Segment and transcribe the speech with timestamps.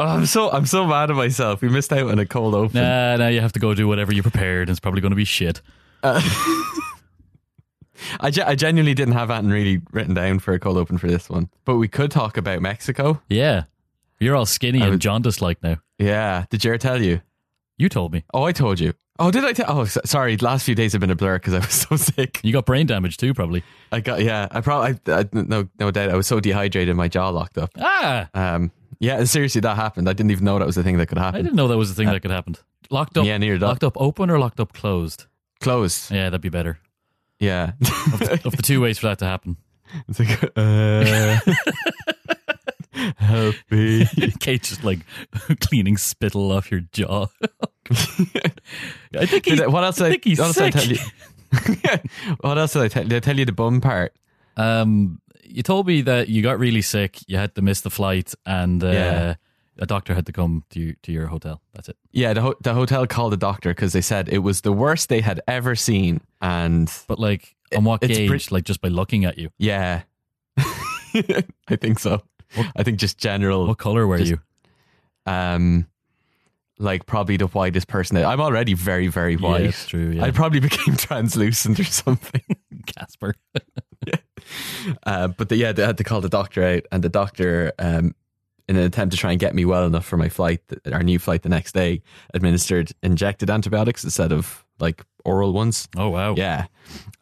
[0.00, 1.60] Oh, I'm so I'm so mad at myself.
[1.60, 2.80] We missed out on a cold open.
[2.80, 4.68] Nah, now you have to go do whatever you prepared.
[4.68, 5.60] and It's probably going to be shit.
[8.20, 11.08] I, ge- I genuinely didn't have anything really written down for a cold open for
[11.08, 13.20] this one, but we could talk about Mexico.
[13.28, 13.64] Yeah.
[14.20, 15.78] You're all skinny and would- jaundiced like now.
[15.98, 17.20] Yeah, did Jared tell you?
[17.76, 18.24] You told me.
[18.32, 18.92] Oh, I told you.
[19.18, 19.66] Oh, did I tell?
[19.68, 20.36] Oh, so- sorry.
[20.36, 22.40] Last few days have been a blur because I was so sick.
[22.44, 23.64] You got brain damage too, probably.
[23.90, 24.46] I got yeah.
[24.52, 26.10] I probably I, I, no no doubt.
[26.10, 27.70] I was so dehydrated, my jaw locked up.
[27.76, 30.08] Ah, Um, yeah, seriously, that happened.
[30.08, 31.38] I didn't even know that was a thing that could happen.
[31.38, 32.56] I didn't know that was a thing that could happen.
[32.90, 33.24] Locked up.
[33.26, 33.58] Yeah, near.
[33.58, 35.26] Locked up open or locked up closed?
[35.60, 36.10] Closed.
[36.10, 36.78] Yeah, that'd be better.
[37.38, 37.72] Yeah.
[38.44, 39.56] Of the two ways for that to happen.
[40.08, 41.38] it's like, uh,
[43.16, 44.06] help me.
[44.40, 45.00] Kate just like
[45.60, 47.26] cleaning spittle off your jaw.
[47.90, 49.96] I think I- what else?
[49.96, 50.98] Did I I, think he's what else did I tell you?
[52.40, 53.04] what else did I tell?
[53.04, 54.14] Did I tell you the bum part?
[54.56, 57.18] Um, you told me that you got really sick.
[57.26, 59.34] You had to miss the flight, and uh, Yeah.
[59.78, 61.60] a doctor had to come to you, to your hotel.
[61.74, 61.96] That's it.
[62.12, 65.08] Yeah, the ho- the hotel called the doctor because they said it was the worst
[65.08, 68.28] they had ever seen, and But like, on what It's gauge?
[68.28, 69.50] pretty- like just by looking at you.
[69.58, 70.02] yeah,
[70.56, 72.22] I think so.
[72.76, 73.66] I think just general.
[73.66, 74.38] What color were Just- you?
[75.26, 75.86] um
[76.78, 79.64] like probably the whitest person I'm already very very white.
[79.64, 80.10] Yeah, true.
[80.12, 82.42] Yeah, I probably became translucent or something.
[82.86, 83.34] Casper.
[85.04, 88.14] Uh, but the, yeah, they had to call the doctor out, and the doctor, um,
[88.68, 90.60] in an attempt to try and get me well enough for my flight,
[90.92, 92.02] our new flight the next day,
[92.34, 95.88] administered injected antibiotics instead of like oral ones.
[95.96, 96.34] Oh wow.
[96.36, 96.66] Yeah,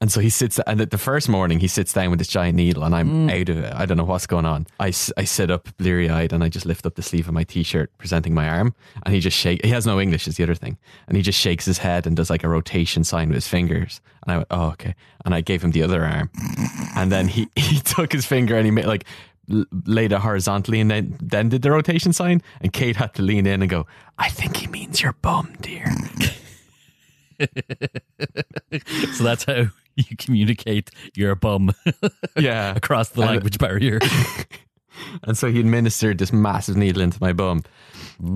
[0.00, 2.84] and so he sits, and the first morning he sits down with this giant needle,
[2.84, 3.40] and I'm mm.
[3.40, 3.72] out of it.
[3.74, 4.66] I don't know what's going on.
[4.78, 7.44] I, I sit up bleary eyed, and I just lift up the sleeve of my
[7.44, 9.64] t-shirt, presenting my arm, and he just shake.
[9.64, 10.76] He has no English, is the other thing,
[11.08, 14.00] and he just shakes his head and does like a rotation sign with his fingers,
[14.22, 16.30] and I went, oh okay, and I gave him the other arm,
[16.94, 19.04] and then he he took his finger and he made like.
[19.86, 23.46] Laid it horizontally and then then did the rotation sign, and Kate had to lean
[23.46, 23.86] in and go.
[24.18, 25.86] I think he means your bum, dear.
[29.14, 29.66] So that's how
[29.96, 31.72] you communicate you're a bum
[32.36, 33.98] Yeah, across the And- language barrier.
[35.24, 37.64] And so he administered this massive needle into my bum.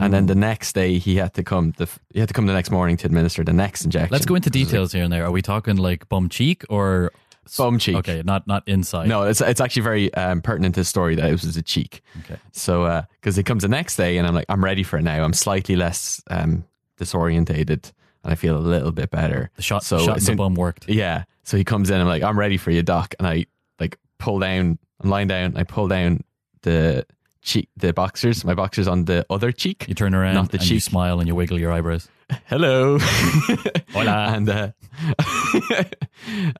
[0.00, 2.52] And then the next day he had to come the he had to come the
[2.52, 4.12] next morning to administer the next injection.
[4.12, 5.24] Let's go into details here and there.
[5.24, 7.12] Are we talking like bum cheek or
[7.56, 7.96] Bum cheek.
[7.96, 9.08] Okay, not not inside.
[9.08, 12.02] No, it's it's actually very um, pertinent to the story that it was a cheek.
[12.24, 12.38] Okay.
[12.52, 15.24] So because he comes the next day and I'm like I'm ready for it now.
[15.24, 16.64] I'm slightly less um,
[16.98, 17.90] disorientated
[18.24, 19.50] and I feel a little bit better.
[19.56, 20.88] The shot, So shot in the bum worked.
[20.88, 21.24] Yeah.
[21.44, 22.00] So he comes in.
[22.00, 23.14] I'm like, I'm ready for you, doc.
[23.18, 23.46] And I
[23.78, 24.78] like pull down.
[25.00, 25.56] I'm lying down.
[25.56, 26.22] I pull down
[26.62, 27.06] the
[27.42, 29.86] cheek, the boxers, my boxers on the other cheek.
[29.88, 30.82] You turn around Not the and you cheek.
[30.82, 32.08] smile and you wiggle your eyebrows.
[32.46, 32.98] Hello.
[33.92, 34.34] Hola.
[34.34, 34.70] and uh,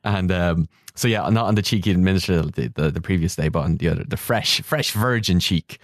[0.05, 3.49] and um, so yeah, not on the cheek he administered the, the the previous day,
[3.49, 5.79] but on the other, the fresh, fresh virgin cheek.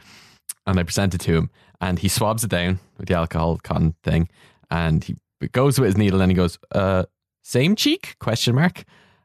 [0.66, 1.50] And I present it to him,
[1.80, 4.28] and he swabs it down with the alcohol cotton thing,
[4.70, 5.16] and he
[5.52, 7.04] goes with his needle, and he goes, uh,
[7.42, 8.84] "Same cheek?" Question mark.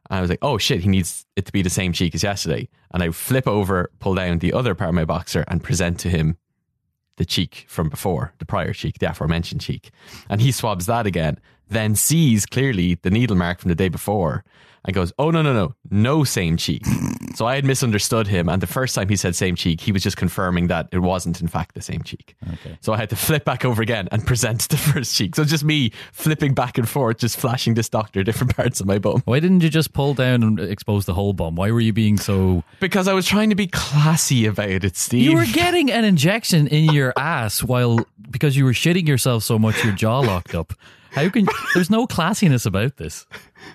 [0.09, 2.23] And I was like, "Oh shit, he needs it to be the same cheek as
[2.23, 5.99] yesterday." And I flip over, pull down the other part of my boxer, and present
[6.01, 6.37] to him
[7.17, 9.91] the cheek from before, the prior cheek, the aforementioned cheek.
[10.29, 11.39] And he swabs that again,
[11.69, 14.43] then sees clearly the needle mark from the day before
[14.85, 16.83] and goes, Oh, no, no, no, no same cheek.
[17.35, 18.49] so I had misunderstood him.
[18.49, 21.41] And the first time he said same cheek, he was just confirming that it wasn't,
[21.41, 22.35] in fact, the same cheek.
[22.53, 22.77] Okay.
[22.81, 25.35] So I had to flip back over again and present the first cheek.
[25.35, 28.97] So just me flipping back and forth, just flashing this doctor different parts of my
[28.97, 29.21] bum.
[29.25, 31.55] Why didn't you just pull down and expose the whole bum?
[31.55, 32.63] Why were you being so?
[32.79, 35.23] Because I was trying to be classy about it, Steve.
[35.23, 39.59] You were getting an injection in your ass while because you were shitting yourself so
[39.59, 40.73] much your jaw locked up.
[41.11, 43.25] How can there's no classiness about this?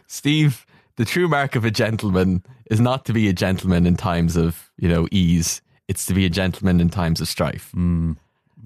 [0.07, 0.65] Steve,
[0.97, 4.71] the true mark of a gentleman is not to be a gentleman in times of,
[4.79, 5.63] you know, ease.
[5.89, 7.71] It's to be a gentleman in times of strife.
[7.75, 8.19] I, Um,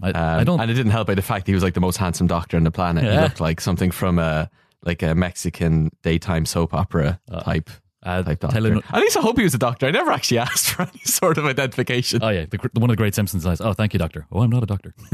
[0.03, 0.61] I don't.
[0.61, 2.57] and it didn't help by the fact that he was like the most handsome doctor
[2.57, 3.05] on the planet.
[3.05, 4.49] He looked like something from a
[4.83, 7.69] like a Mexican daytime soap opera type
[8.03, 8.57] Uh, type doctor.
[8.57, 9.87] At least I hope he was a doctor.
[9.87, 12.21] I never actually asked for any sort of identification.
[12.23, 13.61] oh yeah, the, one of the great Simpsons lines.
[13.61, 14.27] Oh, thank you, doctor.
[14.33, 14.95] Oh, I'm not a doctor.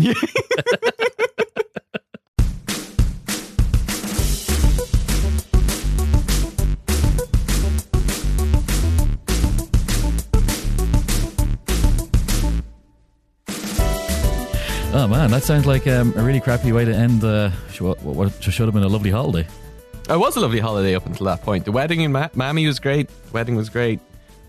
[15.07, 17.21] Oh man, that sounds like um, a really crappy way to end
[17.73, 19.47] sh- what, what should have been a lovely holiday.
[20.11, 21.65] It was a lovely holiday up until that point.
[21.65, 23.09] The wedding in Ma- Miami was great.
[23.33, 24.01] Wedding was great.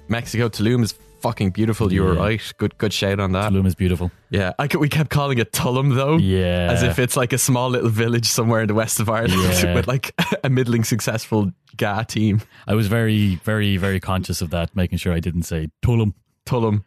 [0.08, 1.94] Mexico Tulum is fucking beautiful.
[1.94, 2.20] You were Yeah.
[2.22, 2.54] right.
[2.58, 3.52] Good good shout on that.
[3.54, 4.10] Tulum is beautiful.
[4.32, 6.18] Yeah, I could, we kept calling it Tulum though.
[6.18, 6.72] Yeah.
[6.72, 9.74] as if it's like a small little village somewhere in the west of Ireland Yeah.
[9.76, 12.42] with like a middling successful GAA team.
[12.68, 16.16] I was very, very, very conscious of that, making sure I didn't say Tulum.
[16.48, 16.84] Tulum.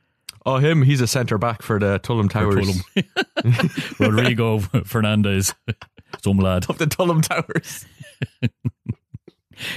[0.46, 2.66] Oh, him, he's a centre back for the Tullum Towers.
[2.66, 3.98] Tullum.
[4.00, 5.54] Rodrigo Fernandez,
[6.22, 6.64] some lad.
[6.70, 7.84] Of the Tullum Towers.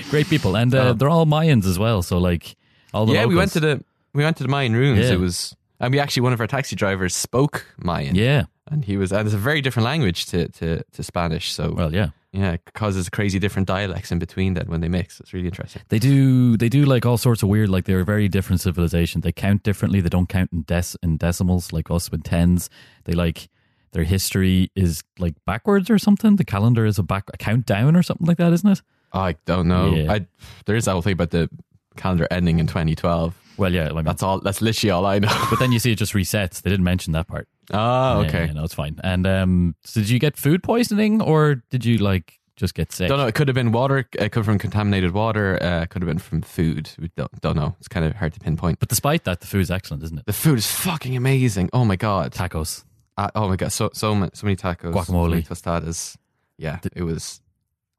[0.09, 0.93] Great people, and uh, Oh.
[0.93, 2.01] they're all Mayans as well.
[2.01, 2.55] So like
[2.93, 3.83] all the yeah, we went to the
[4.13, 4.99] we went to the Mayan ruins.
[5.07, 5.13] Yeah.
[5.13, 8.15] It was and we actually one of our taxi drivers spoke Mayan.
[8.15, 8.45] yeah.
[8.73, 11.51] And he was and it's a very different language to, to, to Spanish.
[11.53, 12.09] So Well, yeah.
[12.31, 15.19] yeah, it causes crazy different dialects in between then when they mix.
[15.19, 15.81] It's really interesting.
[15.89, 19.21] They do they do like all sorts of weird like they're a very different civilization.
[19.21, 20.01] They count differently.
[20.01, 22.69] They don't count in dec- in decimals like us with tens.
[23.05, 23.49] They like
[23.91, 26.37] their history is like backwards or something.
[26.37, 28.81] The calendar is a back a countdown or something like that, isn't it?
[29.13, 29.93] I don't know.
[29.93, 30.11] Yeah.
[30.11, 30.25] I
[30.65, 31.47] there is that whole thing about the
[31.95, 33.35] calendar ending in 2012.
[33.55, 33.89] Well, yeah.
[33.89, 34.39] I mean, That's all.
[34.39, 35.29] That's literally all I know.
[35.51, 36.63] but then you see it just resets.
[36.63, 37.47] They didn't mention that part.
[37.71, 38.45] Oh, okay.
[38.45, 38.99] yeah, no, it's fine.
[39.03, 43.09] And um, so did you get food poisoning or did you like just get sick?
[43.09, 43.27] Don't know.
[43.27, 43.99] It could have been water.
[43.99, 45.61] It could have been contaminated water.
[45.61, 46.91] Uh, it could have been from food.
[46.99, 47.75] We don't, don't know.
[47.79, 48.79] It's kind of hard to pinpoint.
[48.79, 50.25] But despite that, the food is excellent, isn't it?
[50.25, 51.69] The food is fucking amazing.
[51.73, 52.33] Oh my god.
[52.33, 52.83] Tacos.
[53.17, 53.71] Uh, oh my god.
[53.71, 54.93] So so many, so many tacos.
[54.93, 55.05] Guacamole.
[55.05, 56.17] So many tostadas.
[56.57, 57.41] Yeah, it was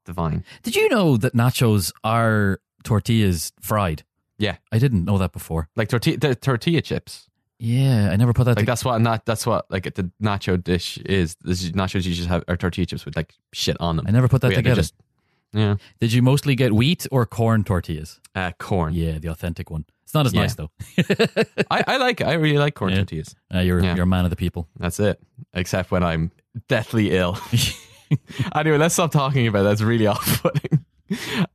[0.05, 0.45] divine.
[0.63, 4.05] Did you know that nachos are tortillas fried?
[4.39, 5.69] Yeah, I didn't know that before.
[5.77, 7.29] like tortilla tortilla chips.
[7.65, 8.57] Yeah, I never put that.
[8.57, 11.37] Like to- that's what not that's what like the nacho dish is.
[11.41, 14.07] The nachos you just have are tortilla chips with like shit on them.
[14.07, 14.83] I never put that yeah, together.
[14.83, 14.95] just-
[15.53, 18.21] yeah, Did you mostly get wheat or corn tortillas?
[18.35, 18.93] uh, corn.
[18.93, 19.85] Yeah, the authentic one.
[20.03, 20.41] It's not as Yeah.
[20.43, 20.71] nice though.
[21.71, 22.21] I, I like.
[22.23, 22.99] I really like corn Yeah.
[22.99, 23.35] tortillas.
[23.55, 24.69] Uh, you're you're a man of the people.
[24.79, 25.21] That's it.
[25.55, 26.33] Except when I'm
[26.69, 27.39] deathly ill.
[28.55, 29.71] anyway, let's stop talking about that.
[29.71, 30.85] That's really off-putting.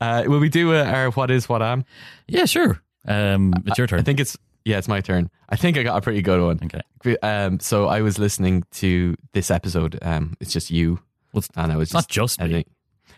[0.02, 1.84] Uh, will we do uh, our what is what am?
[2.28, 2.82] Yeah, sure.
[3.08, 4.00] Um, it's your turn.
[4.00, 4.38] I think it's
[4.70, 5.30] yeah, it's my turn.
[5.50, 6.60] I think I got a pretty good one.
[6.64, 7.18] okay.
[7.22, 9.98] Um, so I was listening to this episode.
[10.02, 11.00] Um, it's just you,
[11.34, 12.46] Well, it's and I was it's not just just me.
[12.46, 12.66] editing.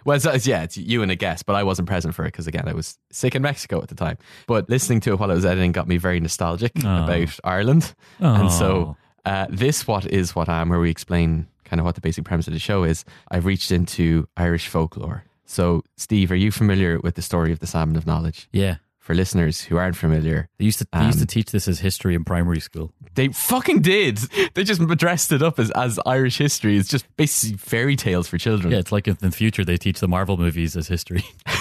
[0.05, 2.29] Well, it's, it's- yeah, it's you and a guest, but I wasn't present for it
[2.29, 4.17] because again, I was sick in Mexico at the time.
[4.47, 7.03] But listening to it while I was editing got me very nostalgic Oh.
[7.03, 8.33] about Ireland, Oh.
[8.33, 11.95] and so uh, this what is what I am, where we explain kind of what
[11.95, 13.05] the basic premise of the show is.
[13.29, 15.23] I've reached into Irish folklore.
[15.45, 18.47] So, Steve, are you familiar with the story of the Salmon of Knowledge?
[18.53, 21.67] yeah, For listeners who aren't familiar, they used to they used to Um, teach this
[21.67, 22.93] as history in primary school.
[23.15, 24.19] They fucking did.
[24.53, 26.77] They just dressed it up as, as Irish history.
[26.77, 28.71] It's just basically fairy tales for children.
[28.71, 31.23] Yeah, it's like in the future they teach the Marvel movies as history.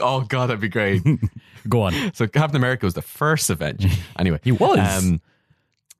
[0.00, 1.02] Oh god, that'd be great.
[1.68, 2.14] Go on.
[2.14, 3.88] so Captain America was the first Avenger.
[4.18, 4.78] Anyway, He was.
[5.04, 5.20] Um,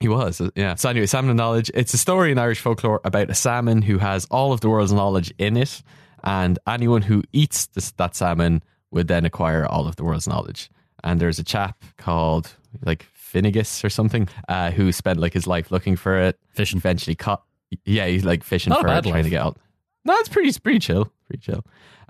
[0.01, 0.41] he was.
[0.41, 0.77] uh, Yeah.
[0.77, 1.71] So anyway, salmon of knowledge.
[1.75, 4.93] It's a story in Irish folklore about a salmon who has all of the world's
[4.93, 5.83] knowledge in it,
[6.23, 8.63] and anyone who eats this, that salmon
[8.93, 10.71] would then acquire all of the world's knowledge.
[11.05, 12.55] And there's a chap called
[12.85, 16.39] like Finnegas or something uh, who spent like his life looking for it.
[16.49, 16.79] Fishing.
[16.79, 17.45] Eventually caught.
[17.85, 19.59] Yeah, he's like fishing Not for it, trying to get out.
[20.05, 21.65] No, it's pretty, it's pretty chill, pretty chill.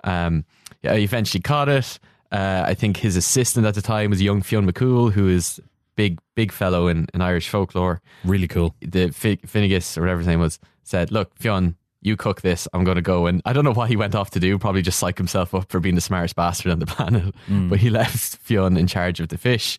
[0.05, 0.45] Um,
[0.83, 1.99] yeah, he eventually caught it.
[2.31, 5.61] Uh, I think his assistant at the time was young Fionn McCool, who is
[5.97, 8.03] big, big fellow in, in Irish folklore.
[8.25, 8.75] Really cool.
[8.81, 12.69] The Fi- Finnegas or whatever his name was said, "Look, Fionn, you cook this.
[12.73, 14.59] I'm going to go." And I don't know what he went off to do.
[14.59, 17.35] Probably just psych himself up for being the smartest bastard on the planet.
[17.69, 19.79] But he left Fionn in charge of the fish.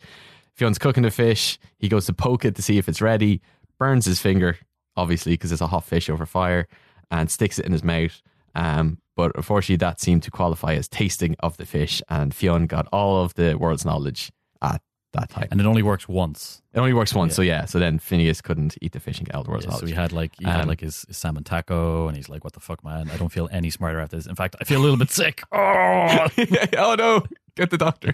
[0.54, 1.58] Fionn's cooking the fish.
[1.80, 3.42] He goes to poke it to see if it's ready.
[3.78, 4.58] Burns his finger,
[4.96, 6.68] obviously, because it's a hot fish over fire,
[7.12, 8.22] and sticks it in his mouth.
[8.56, 12.88] Um, but unfortunately, that seemed to qualify as tasting of the fish, and Fionn got
[12.92, 14.32] all of the world's knowledge
[14.62, 14.82] at
[15.16, 15.48] that time.
[15.52, 16.62] And it only works once.
[16.74, 17.36] It only works once, Yeah.
[17.36, 17.66] so yeah.
[17.66, 20.34] So then Phineas couldn't eat the fish and get world's Yeah, so he had like
[20.40, 23.10] he had Um, like his, his salmon taco, and he's like, "What the fuck, man?
[23.14, 24.26] I don't feel any smarter after this.
[24.28, 26.28] In fact, I feel a little bit sick." Oh,
[26.78, 27.24] oh no,
[27.56, 28.14] get the doctor.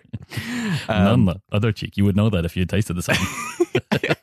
[0.87, 1.97] Um, none the other cheek.
[1.97, 3.27] You would know that if you had tasted the salmon.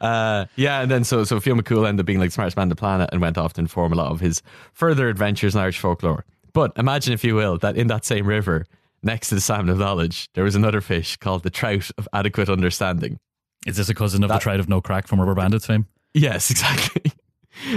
[0.00, 2.64] Uh, yeah, and then so so Fionn McCool ended up being like the smartest man
[2.64, 5.60] on the planet and went off to inform a lot of his further adventures in
[5.60, 6.24] Irish folklore.
[6.52, 8.66] But imagine, if you will, that in that same river,
[9.02, 12.48] next to the salmon of knowledge, there was another fish called the trout of adequate
[12.48, 13.18] understanding.
[13.66, 15.86] Is this a cousin of That- the Trout of No Crack from Rubber Bandits fame?
[16.14, 17.12] Yes, exactly.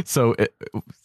[0.05, 0.53] So, it,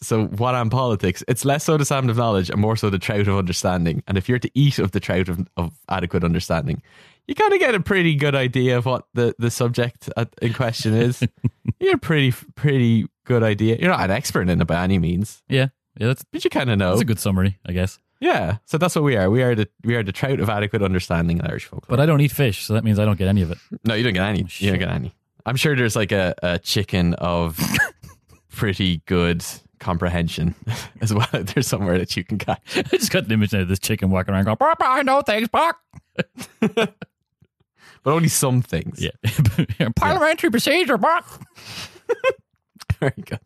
[0.01, 1.23] so what on politics?
[1.27, 4.03] It's less so the salmon of knowledge and more so the trout of understanding.
[4.07, 6.81] And if you're to eat of the trout of, of adequate understanding,
[7.27, 10.53] you kind of get a pretty good idea of what the, the subject at, in
[10.53, 11.21] question is.
[11.79, 13.75] you're a pretty pretty good idea.
[13.77, 15.67] You're not an expert in it by any means, Yeah,
[15.99, 16.93] yeah, that's but you kind of know.
[16.93, 17.99] It's a good summary, I guess.
[18.19, 19.29] Yeah, so that's what we are.
[19.29, 21.97] We are the we are the trout of adequate understanding in Irish folklore.
[21.97, 23.57] But I don't eat fish, so that means I don't get any of it.
[23.85, 24.45] No, you don't get any.
[24.57, 25.15] you don't get any.
[25.45, 27.59] I'm sure there's like a, a chicken of
[28.51, 29.43] pretty good
[29.79, 30.53] comprehension
[31.01, 31.27] as well.
[31.31, 32.61] There's somewhere that you can catch.
[32.77, 35.47] I just got an image of this chicken walking around going, "Papa, I know things,
[35.47, 35.79] Buck."
[38.01, 39.01] But only some things.
[39.01, 41.25] Yeah, parliamentary procedure, Buck.
[42.99, 43.39] Very good.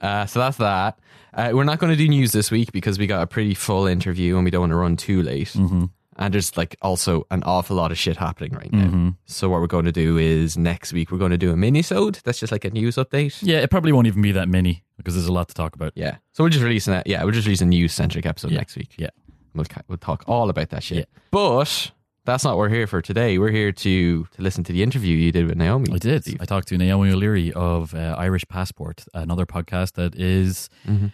[0.00, 0.98] Uh, so that's that.
[1.36, 3.86] Uh, we're not going to do news this week because we got a pretty full
[3.86, 5.48] interview and we don't want to run too late.
[5.48, 5.84] Mm-hmm.
[6.16, 9.14] And there's like also an awful lot of shit happening right now.
[9.26, 12.20] So what we're going to do is next week we're going to do a mini-sode.
[12.24, 13.36] That's just like a news update.
[13.42, 15.92] Yeah, it probably won't even be that many because there's a lot to talk about.
[15.96, 16.18] Yeah.
[16.32, 17.08] So we're just releasing that.
[17.08, 18.58] Yeah, we're just releasing a news centric episode Yeah.
[18.58, 18.94] next week.
[18.96, 19.10] Yeah.
[19.56, 20.98] We'll we'll talk all about that shit.
[20.98, 21.20] Yeah.
[21.32, 21.90] But
[22.24, 23.38] that's not what we're here for today.
[23.38, 25.88] We're here to to listen to the interview you did with Naomi.
[25.92, 26.22] I did.
[26.22, 26.38] Steve.
[26.40, 31.10] I talked to Naomi O'Leary of uh, Irish Passport, another podcast that is Mhm.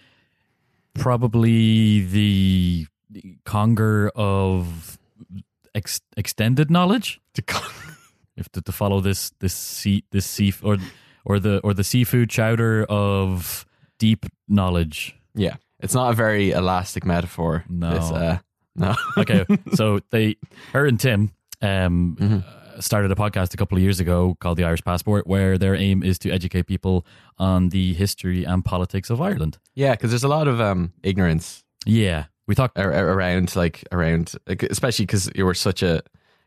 [0.95, 2.87] Probably the
[3.45, 4.99] conger of
[5.75, 7.21] ex- extended knowledge.
[7.35, 7.67] To co-
[8.37, 10.79] If to, to follow this this sea this sea or
[11.27, 13.67] or the or the seafood chowder of
[13.99, 15.15] deep knowledge.
[15.35, 15.57] yeah.
[15.83, 17.65] It's not a very elastic metaphor.
[17.69, 17.91] No.
[17.95, 18.39] This, uh,
[18.77, 18.95] no.
[19.17, 19.45] Okay,
[19.75, 20.37] so they,
[20.73, 21.33] her and Tim,
[21.63, 22.45] um, Mhm.
[22.81, 26.03] Started a podcast a couple of years ago called The Irish Passport, where their aim
[26.03, 27.07] is to educate people
[27.39, 29.59] on the history and politics of Ireland.
[29.75, 33.85] yeah, because there's a lot of um, ignorance Yeah, we talk ar- ar- around, like
[33.93, 36.03] around, like, especially because we're such a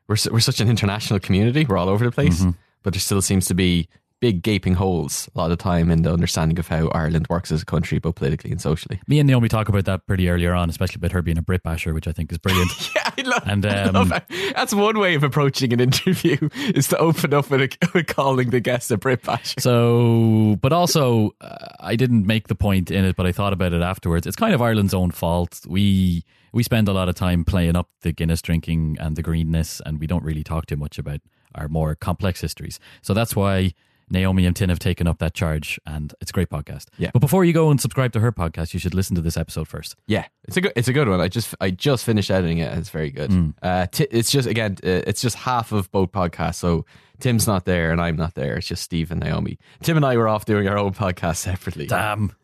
[0.07, 1.65] we're we're such an international community.
[1.65, 2.51] We're all over the place, Mm-hmm.
[2.83, 3.87] but there still seems to be
[4.19, 7.51] big gaping holes a lot of the time in the understanding of how Ireland works
[7.51, 9.01] as a country, both politically and socially.
[9.07, 11.61] Me and Naomi talk about that pretty earlier on, especially about her being a Brit
[11.63, 12.71] basher, which I think is brilliant.
[12.95, 13.65] Yeah, love, And,
[13.95, 14.21] um, love.
[14.55, 18.49] That's one way of approaching an interview is to open up with, a, with calling
[18.49, 19.59] the guest a Brit basher.
[19.59, 23.73] So, but also, uh, I didn't make the point in it, but I thought about
[23.73, 24.27] it afterwards.
[24.27, 25.61] It's kind of Ireland's own fault.
[25.67, 29.81] We we spend a lot of time playing up the Guinness drinking and the greenness,
[29.85, 31.21] and we don't really talk too much about
[31.55, 32.79] our more complex histories.
[33.01, 33.73] So that's why
[34.10, 36.86] Naomi and Tim have taken up that charge, and it's a great podcast.
[36.98, 37.12] Yeah.
[37.13, 39.67] But before you go and subscribe to her podcast, you should listen to this episode
[39.67, 39.95] first.
[40.07, 41.19] Yeah, it's a good it's a good one.
[41.22, 42.69] I just I just finished editing it.
[42.72, 43.31] and It's very good.
[43.31, 43.50] Hmm.
[43.62, 46.55] Uh, t- it's just again uh, it's just half of both podcasts.
[46.55, 46.86] So
[47.19, 48.55] Tim's not there and I'm not there.
[48.57, 49.57] It's just Steve and Naomi.
[49.81, 52.36] Tim and I were off doing our own podcast separately, Damn.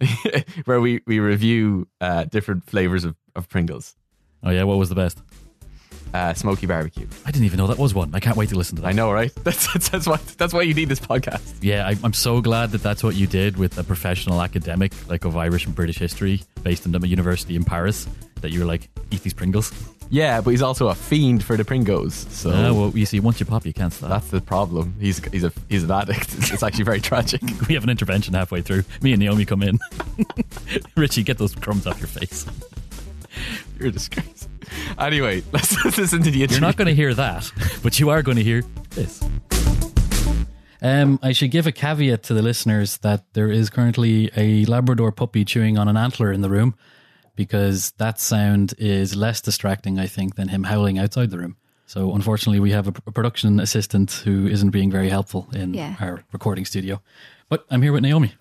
[0.66, 3.96] where we we review uh, different flavors of, of Pringles.
[4.42, 5.22] Oh yeah, what was the best?
[6.14, 7.06] Uh, smoky barbecue.
[7.26, 8.14] I didn't even know that was one.
[8.14, 8.88] I can't wait to listen to that.
[8.88, 9.32] I know, right?
[9.44, 11.56] That's that's, that's why that's why you need this podcast.
[11.60, 15.24] Yeah, I, I'm so glad that that's what you did with a professional academic like
[15.24, 18.08] of Irish and British history based in a university in Paris.
[18.40, 19.72] That you were like, eat these Pringles.
[20.08, 22.14] Yeah, but he's also a fiend for the Pringles.
[22.30, 24.08] So Ah, well, you see, once you pop, you can't stop.
[24.10, 24.94] that's the problem.
[25.00, 26.32] He's he's a he's an addict.
[26.34, 27.42] It's, it's actually very tragic.
[27.68, 28.84] we have an intervention halfway through.
[29.02, 29.78] Me and Naomi come in.
[30.96, 32.46] Richie, get those crumbs off your face.
[33.78, 34.48] You're a disgrace.
[34.98, 36.56] Anyway, let's listen to the interview.
[36.56, 37.50] You're not going to hear that,
[37.82, 39.22] but you are going to hear this.
[40.82, 45.10] Um, I should give a caveat to the listeners that there is currently a Labrador
[45.10, 46.74] puppy chewing on an antler in the room
[47.34, 51.56] because that sound is less distracting, I think, than him howling outside the room.
[51.86, 55.94] So, unfortunately, we have a, a production assistant who isn't being very helpful in Yeah.
[56.00, 57.00] our recording studio.
[57.48, 58.34] But I'm here with Naomi.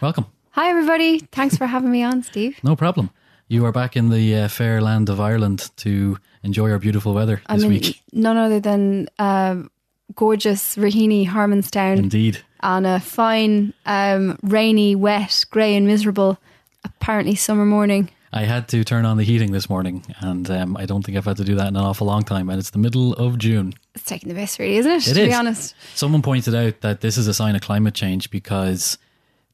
[0.00, 0.26] Welcome.
[0.52, 1.18] Hi, everybody.
[1.18, 2.58] Thanks for having me on, Steve.
[2.62, 3.10] No problem.
[3.52, 7.42] You are back in the uh, fair land of Ireland to enjoy our beautiful weather
[7.44, 8.00] I'm this week.
[8.10, 9.70] none other than um,
[10.14, 12.38] gorgeous Raheny, Harmonstown, Indeed.
[12.60, 16.38] on a fine, um, rainy, wet, grey, and miserable,
[16.82, 18.08] apparently summer morning.
[18.32, 21.26] I had to turn on the heating this morning, and um, I don't think I've
[21.26, 22.48] had to do that in an awful long time.
[22.48, 23.74] And it's the middle of June.
[23.94, 25.08] It's taking the piss, really, isn't it?
[25.08, 25.28] It to is.
[25.28, 25.74] be honest.
[25.94, 28.96] Someone pointed out that this is a sign of climate change because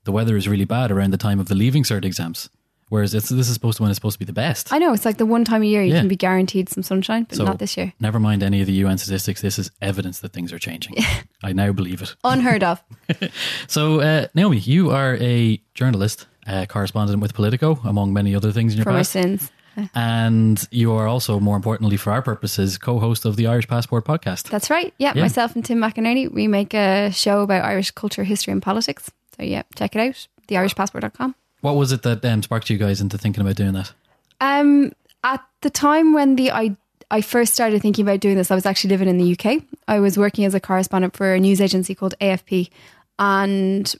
[0.05, 2.49] the weather is really bad around the time of the Leaving Cert exams.
[2.89, 4.73] Whereas it's, this is supposed to when it's supposed to be the best.
[4.73, 6.01] I know it's like the one time a year you Yeah.
[6.01, 7.93] can be guaranteed some sunshine, but So- not this year.
[8.01, 9.41] Never mind any of the UN statistics.
[9.41, 10.95] This is evidence that things are changing.
[11.43, 12.15] I now believe it.
[12.25, 12.83] Unheard of.
[13.67, 18.73] So, uh, Naomi, you are a journalist, uh, correspondent with Politico, among many other things
[18.73, 19.51] in your for my sins.
[19.95, 24.05] And you are also, more importantly for our purposes, co host of the Irish Passport
[24.05, 24.49] podcast.
[24.51, 24.93] That's right.
[24.99, 25.23] Yeah, Yeah.
[25.23, 29.11] myself and Tim McInerney, we make a show about Irish culture, history, and politics.
[29.37, 30.27] So, yeah, check it out.
[30.49, 31.35] TheIrishPassport.com.
[31.61, 33.93] What was it that um, sparked you guys into thinking about doing that?
[34.41, 34.93] Um,
[35.25, 36.77] at the time when the I
[37.11, 39.63] I first started thinking about doing this, I was actually living in the UK.
[39.89, 42.71] I was working as a correspondent for a news agency called AFP,
[43.19, 43.93] and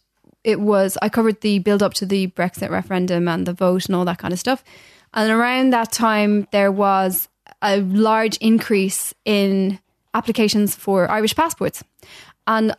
[0.45, 3.97] it was I covered the build up to the Brexit referendum and the vote and
[3.97, 4.63] all that kind of stuff.
[5.15, 7.29] And around that time, there was
[7.63, 9.81] a large increase in
[10.15, 11.83] applications for Irish passports,
[12.47, 12.77] and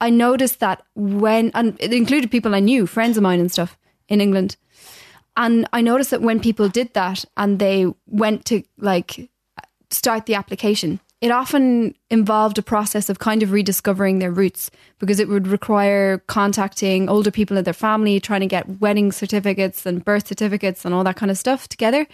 [0.00, 3.76] I noticed that when and it included people I knew, friends of mine and stuff
[4.12, 4.56] in England.
[5.36, 9.30] And I noticed that when people did that and they went to like
[9.90, 15.20] start the application, it often involved a process of kind of rediscovering their roots because
[15.20, 20.04] it would require contacting older people in their family, trying to get wedding certificates and
[20.04, 22.06] birth certificates and all that kind of stuff together.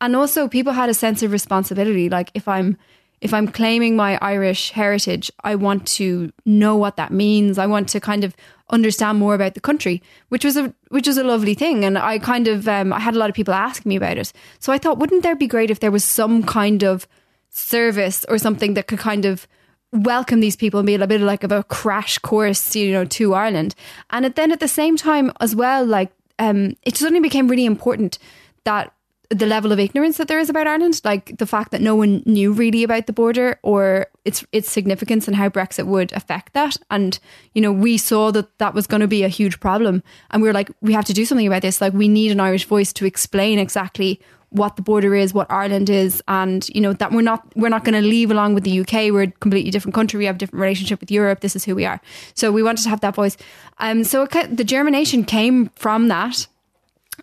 [0.00, 2.08] And also people had a sense of responsibility.
[2.08, 2.76] Like if I'm
[3.20, 7.58] if I'm claiming my Irish heritage, I want to know what that means.
[7.58, 8.34] I want to kind of
[8.70, 11.84] understand more about the country, which was a which was a lovely thing.
[11.84, 14.32] And I kind of um, I had a lot of people asking me about it.
[14.58, 17.06] So I thought, wouldn't there be great if there was some kind of
[17.50, 19.46] service or something that could kind of
[19.92, 23.34] welcome these people and be a bit like of a crash course, you know, to
[23.34, 23.74] Ireland.
[24.10, 28.18] And then at the same time as well, like um, it suddenly became really important
[28.64, 28.92] that
[29.30, 32.22] the level of ignorance that there is about Ireland, like the fact that no one
[32.26, 36.76] knew really about the border or its its significance and how Brexit would affect that.
[36.90, 37.18] And
[37.54, 40.48] you know, we saw that that was going to be a huge problem, and we
[40.48, 41.80] were like, we have to do something about this.
[41.80, 45.88] Like, we need an Irish voice to explain exactly what the border is, what Ireland
[45.88, 48.80] is, and you know that we're not we're not going to leave along with the
[48.80, 49.12] UK.
[49.12, 50.18] We're a completely different country.
[50.18, 51.40] We have a different relationship with Europe.
[51.40, 52.00] This is who we are.
[52.34, 53.36] So we wanted to have that voice.
[53.78, 56.48] Um, so it, the germination came from that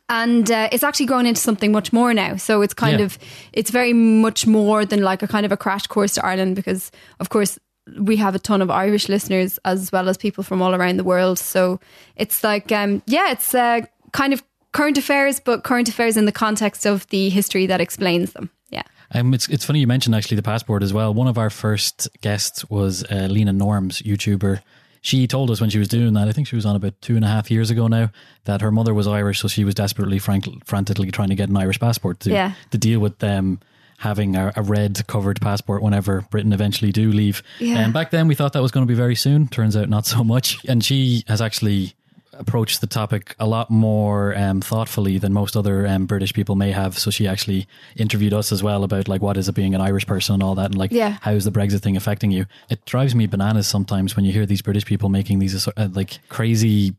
[0.09, 3.05] and uh, it's actually grown into something much more now so it's kind Yeah.
[3.05, 3.17] of
[3.53, 6.91] it's very much more than like a kind of a crash course to ireland because
[7.19, 7.59] of course
[7.99, 11.03] we have a ton of irish listeners as well as people from all around the
[11.03, 11.79] world so
[12.15, 16.31] it's like um yeah it's uh, kind of current affairs but current affairs in the
[16.31, 20.35] context of the history that explains them yeah Um, it's it's funny you mentioned actually
[20.35, 21.13] the passport as well.
[21.13, 24.59] One of our first guests was uh, Leena Norms, YouTuber.
[25.07, 27.15] She told us when she was doing that, I think she was on about two
[27.15, 28.11] and a half years ago now,
[28.43, 31.55] that her mother was Irish, so she was desperately, frank, frantically trying to get an
[31.55, 32.51] Irish passport to Yeah.
[32.71, 33.61] to deal with them
[33.99, 37.41] having a, a red covered passport whenever Britain eventually do leave.
[37.59, 37.77] Yeah.
[37.79, 39.47] And back then we thought that was going to be very soon.
[39.47, 40.57] Turns out not so much.
[40.67, 41.93] And she has actually
[42.39, 46.71] approached the topic a lot more um, thoughtfully than most other um, British people may
[46.71, 46.97] have.
[46.97, 50.05] So she actually interviewed us as well about like what is it being an Irish
[50.05, 51.17] person and all that, and like Yeah.
[51.21, 52.45] how is the Brexit thing affecting you?
[52.69, 56.19] It drives me bananas sometimes when you hear these British people making these uh, like
[56.29, 56.95] crazy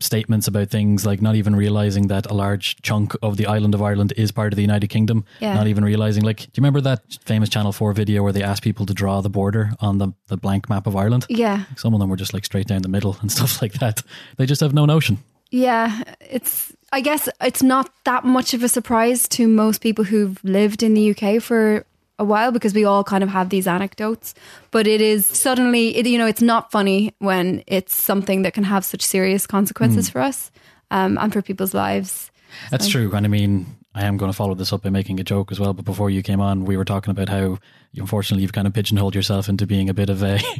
[0.00, 3.82] statements about things, like not even realizing that a large chunk of the island of
[3.82, 5.24] Ireland is part of the United Kingdom.
[5.40, 5.54] Yeah.
[5.54, 8.62] Not even realizing, like, do you remember that famous Channel Four video where they asked
[8.62, 11.26] people to draw the border on the the blank map of Ireland?
[11.28, 14.02] yeah Some of them were just like straight down the middle and stuff like that.
[14.36, 15.18] They just have no notion.
[15.50, 16.72] Yeah, it's.
[16.94, 20.92] I guess it's not that much of a surprise to most people who've lived in
[20.92, 21.86] the UK for
[22.18, 24.34] a while because we all kind of have these anecdotes.
[24.70, 28.64] But it is suddenly, it, you know, it's not funny when it's something that can
[28.64, 30.50] have such serious consequences for us
[30.90, 32.30] um, and for people's lives.
[32.70, 33.10] That's true.
[33.14, 35.60] And I mean, I am going to follow this up by making a joke as
[35.60, 35.74] well.
[35.74, 37.58] But before you came on, we were talking about how,
[37.94, 40.38] unfortunately, you've kind of pigeonholed yourself into being a bit of a.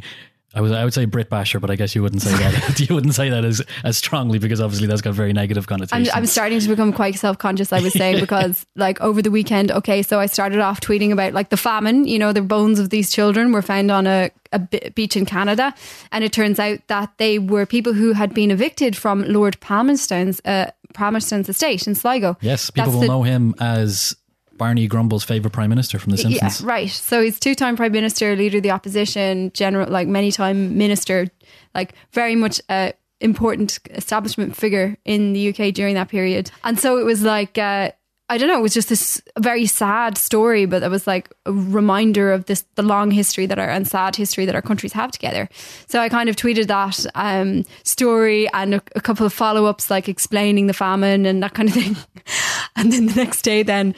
[0.55, 2.79] I was I would say Brit basher, but I guess you wouldn't say that.
[2.87, 6.09] you wouldn't say that as as strongly because obviously that's got very negative I'm, connotations.
[6.13, 9.71] I'm starting to become quite self conscious, I would say, because like over the weekend,
[9.71, 12.91] okay, so I started off tweeting about like the famine, you know, the bones of
[12.91, 14.59] these children were found on a, a
[14.91, 15.73] beach in Canada.
[16.11, 20.39] And it turns out that they were people who had been evicted from Lord Palmerston's,
[20.45, 22.37] uh, Palmerston's estate in Sligo.
[22.41, 24.15] yes, people That's will the- know him as
[24.57, 26.61] Barney Gumble's favorite prime minister from The Simpsons.
[26.61, 26.89] Yeah, right.
[26.89, 31.27] So he's two time prime minister, leader of the opposition, general, like many time minister,
[31.73, 36.51] like very much a important establishment figure in the UK during that period.
[36.63, 37.91] And so it was like, uh,
[38.29, 41.51] I don't know, it was just this very sad story, but it was like a
[41.51, 45.11] reminder of this, the long history that our, and sad history that our countries have
[45.11, 45.49] together.
[45.87, 49.91] So I kind of tweeted that um, story and a, a couple of follow ups,
[49.91, 51.95] like explaining the famine and that kind of thing.
[52.75, 53.93] And then the next day, then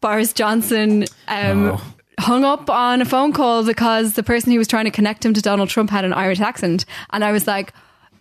[0.00, 1.94] Boris Johnson um, Oh.
[2.18, 5.32] hung up on a phone call because the person who was trying to connect him
[5.34, 6.86] to Donald Trump had an Irish accent.
[7.10, 7.72] And I was like,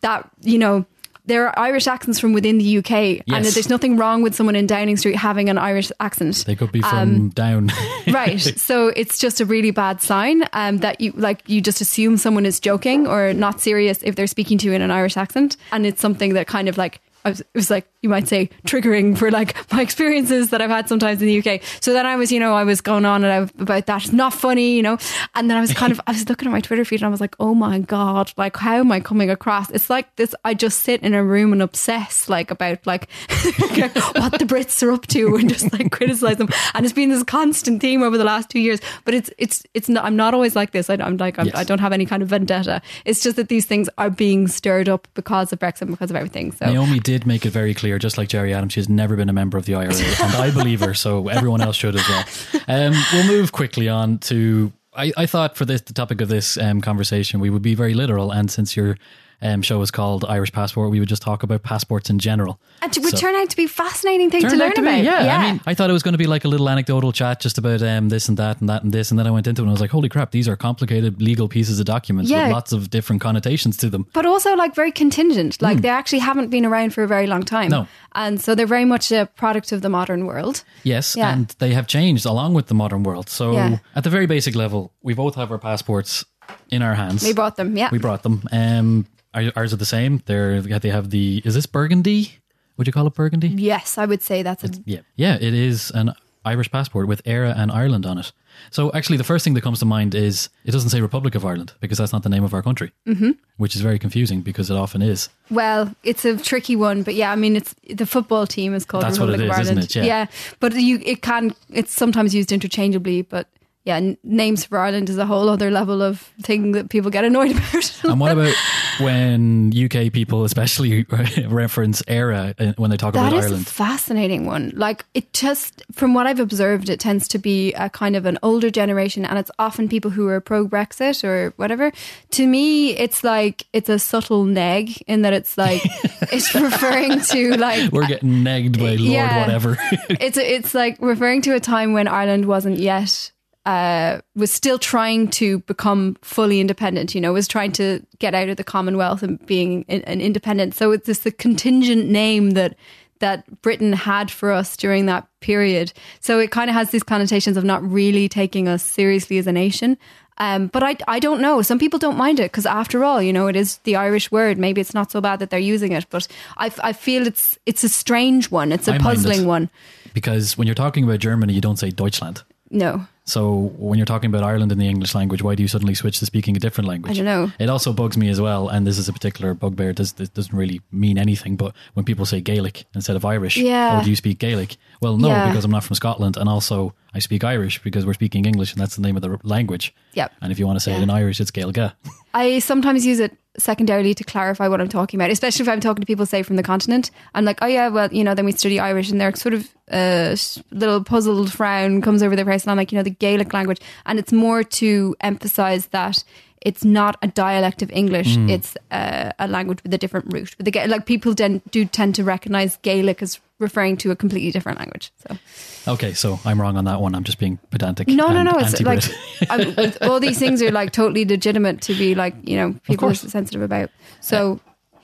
[0.02, 0.86] that, you know,
[1.28, 2.92] there are Irish accents from within the UK,
[3.28, 6.44] and there's nothing wrong with someone in Downing Street having an Irish accent.
[6.46, 7.72] They could be from Um, down.
[8.08, 8.40] right.
[8.40, 12.46] So it's just a really bad sign um, that you like you just assume someone
[12.46, 15.86] is joking or not serious if they're speaking to you in an Irish accent, and
[15.86, 19.18] it's something that kind of like I was, it was like you might say triggering
[19.18, 21.62] for like my experiences that I've had sometimes in the UK.
[21.82, 24.04] So then I was, you know, I was going on and I, about that.
[24.04, 24.98] It's not funny, you know.
[25.34, 27.10] And then I was kind of, I was looking at my Twitter feed and I
[27.10, 29.72] was like, oh my god, like how am I coming across?
[29.72, 30.36] It's like this.
[30.46, 34.92] I just sit in a room and obsess like about like what the Brits are
[34.92, 36.50] up to and just like criticize them.
[36.76, 38.80] And it's been this constant theme over the last two years.
[39.04, 40.06] But it's it's it's not.
[40.06, 40.90] I'm not always like this.
[40.90, 41.56] I, I'm like I'm, Yes.
[41.56, 42.82] I don't have any kind of vendetta.
[43.06, 46.52] It's just that these things are being stirred up because of Brexit, because of everything.
[46.52, 49.34] So Naomi did make it very clear, just like Gerry Adams, she's never been a
[49.34, 52.25] member of the IRA, and I believe her, so everyone else should as well.
[52.67, 54.73] Um, we'll move quickly on to.
[54.93, 57.93] I, I thought for this the topic of this um, conversation we would be very
[57.93, 58.97] literal, and since your
[59.41, 62.60] um, show was called Irish Passport, we would just talk about passports in general.
[62.82, 65.04] and it would So- turn out to be fascinating thing to learn to be, about.
[65.04, 65.38] yeah.
[65.38, 67.58] I mean, I thought it was going to be like a little anecdotal chat just
[67.58, 69.65] about um, this and that and that and this, and then I went into it
[69.65, 70.32] and I was like, "Holy crap!
[70.32, 72.43] These are complicated legal pieces of documents Yeah.
[72.48, 75.62] with lots of different connotations to them." but also like very contingent.
[75.62, 77.65] Like they actually haven't been around for a very long time.
[77.67, 77.71] Hmm.
[77.71, 77.88] No.
[78.13, 80.63] And so they're very much a product of the modern world.
[80.84, 81.32] Yes, Yeah.
[81.34, 83.30] and they have changed along with the modern world.
[83.30, 83.78] So, Yeah.
[83.95, 86.24] at the very basic level, we both have our passports
[86.69, 87.24] in our hands.
[87.24, 87.89] We brought them, yeah.
[87.91, 88.43] We brought them.
[88.52, 90.21] Um, our- ours are the same.
[90.26, 91.41] They're they have the.
[91.45, 92.34] Is this burgundy?
[92.78, 93.48] Would you call it burgundy?
[93.50, 95.36] yes, I would say that's a Yeah, yeah.
[95.36, 98.32] It is an Irish passport with Éire and Ireland on it.
[98.71, 101.43] So actually, the first thing that comes to mind is it doesn't say Republic of
[101.45, 103.32] Ireland because that's not the name of our country, mm-hmm.
[103.58, 105.30] which is very confusing because it often is.
[105.50, 109.04] Well, it's a tricky one, but yeah, I mean, it's the football team is called
[109.04, 109.95] That's what Republic of is, isn't Ireland.
[109.95, 110.06] it?
[110.06, 110.26] Yeah.
[110.60, 113.48] but you it can it's sometimes used interchangeably, but
[113.86, 117.24] yeah, n- names for Ireland is a whole other level of thing that people get
[117.24, 118.02] annoyed about.
[118.04, 118.54] And what about
[119.00, 121.04] when UK people, especially,
[121.48, 123.67] reference Éire uh, when they talk That about is a Ireland?
[123.67, 124.71] fascinating one.
[124.76, 128.39] Like it just, from what I've observed, it tends to be a kind of an
[128.41, 131.91] older generation, and it's often people who are pro Brexit or whatever.
[132.32, 135.82] To me, it's like it's a subtle neg in that it's like
[136.32, 139.41] it's referring to like We're getting negged by Lord Yeah.
[139.41, 139.78] whatever.
[140.10, 143.32] it's it's like referring to a time when Ireland wasn't yet
[143.65, 147.15] uh, was still trying to become fully independent.
[147.15, 150.75] You know, was trying to get out of the Commonwealth and being an, an independent.
[150.75, 152.75] So it's this the contingent name that
[153.19, 155.93] that Britain had for us during that period.
[156.19, 159.51] So it kind of has these connotations of not really taking us seriously as a
[159.54, 159.97] nation.
[160.38, 161.62] Um, but I, I don't know.
[161.62, 164.58] Some people don't mind it because, after all, you know, it is the Irish word.
[164.58, 167.86] Maybe it's not so bad that they're using it, but I, I feel it's it's
[167.86, 168.73] a strange one.
[168.73, 169.06] It's a I mind it.
[169.06, 169.69] puzzling one.
[170.13, 172.43] because when you're talking about Germany, you don't say Deutschland.
[172.69, 175.96] No, So when you're talking about Ireland in the English language, why do you suddenly
[175.96, 177.14] switch to speaking a different language?
[177.14, 177.52] I don't know.
[177.58, 179.94] It also bugs me as well, and this is a particular bugbear.
[179.94, 183.98] This, this doesn't really mean anything, but when people say Gaelic instead of Irish, Yeah.
[184.00, 184.78] oh, do you speak Gaelic?
[185.02, 185.48] Well, no, Yeah.
[185.50, 188.80] because I'm not from Scotland, and also I speak Irish because we're speaking English, and
[188.82, 189.96] that's the name of the language.
[190.14, 190.32] Yep.
[190.42, 191.94] And if you want to say it in Irish, it's Gaeilge.
[192.34, 196.02] I sometimes use it secondarily to clarify what I'm talking about, especially if I'm talking
[196.02, 197.12] to people, say, from the continent.
[197.34, 199.70] I'm like, oh, yeah, well, you know, then we study Irish, and they're sort of
[199.89, 200.38] a
[200.72, 203.80] little puzzled frown comes over their face, and I'm like, you know, the Gaelic language.
[204.06, 206.24] And it's more to emphasize that
[206.62, 210.56] it's not a dialect of English, it's uh, a language with a different root.
[210.58, 214.52] But the, like people den- do tend to recognize Gaelic as referring to a completely
[214.52, 215.12] different language.
[215.28, 215.94] So.
[215.94, 217.15] Okay, so I'm wrong on that one.
[217.15, 218.08] I'm just being pedantic.
[218.08, 218.54] No, no, no.
[218.58, 219.04] It's like.
[219.50, 223.13] I, all these things are like totally legitimate to be like you know people are
[223.13, 223.89] sensitive about.
[224.20, 224.60] So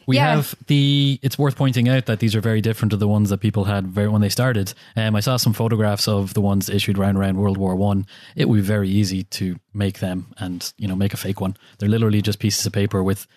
[0.07, 0.35] We yeah.
[0.35, 1.19] have the.
[1.21, 3.87] It's worth pointing out that these are very different to the ones that people had
[3.87, 4.73] very, when they started.
[4.95, 8.05] Um, I saw some photographs of the ones issued around around World War One.
[8.35, 11.55] It would be very easy to make them and you know make a fake one.
[11.77, 13.27] They're literally just pieces of paper with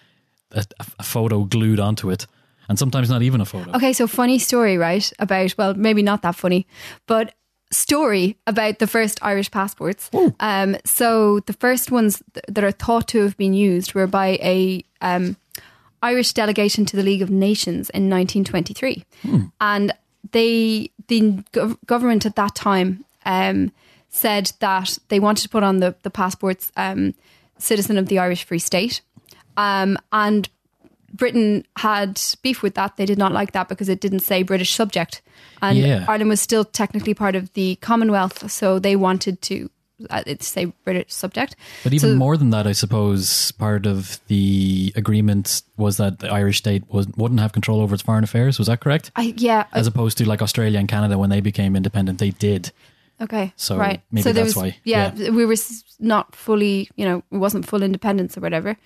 [0.52, 0.64] a,
[0.98, 2.26] a photo glued onto it,
[2.68, 3.72] and sometimes not even a photo.
[3.72, 5.12] Okay, so funny story, right?
[5.18, 6.66] About well, maybe not that funny,
[7.06, 7.34] but
[7.70, 10.08] story about the first Irish passports.
[10.40, 14.38] Um, so the first ones th- that are thought to have been used were by
[14.42, 15.36] a um,
[16.02, 19.04] Irish delegation to the League of Nations in 1923,
[19.60, 19.92] and
[20.32, 21.20] they the
[21.52, 23.72] gov- government at that time um,
[24.08, 27.14] said that they wanted to put on the the passports um,
[27.58, 29.00] citizen of the Irish Free State,
[29.56, 30.48] um, and
[31.14, 32.96] Britain had beef with that.
[32.96, 35.22] They did not like that because it didn't say British subject.
[35.62, 36.04] And Yeah.
[36.08, 39.70] Ireland was still technically part of the Commonwealth, so they wanted to
[40.10, 41.54] uh, say British subject.
[41.84, 46.28] But even So- more than that, I suppose part of the agreement was that the
[46.32, 48.58] Irish state was, wouldn't have control over its foreign affairs.
[48.58, 49.12] Was that correct?
[49.14, 52.30] I, yeah, I- As opposed to like Australia and Canada when they became independent, they
[52.30, 52.72] did.
[53.20, 54.02] okay, So right.
[54.10, 55.54] maybe so that's was, why, Yeah, we were
[56.00, 58.76] not fully, you know, it wasn't full independence or whatever.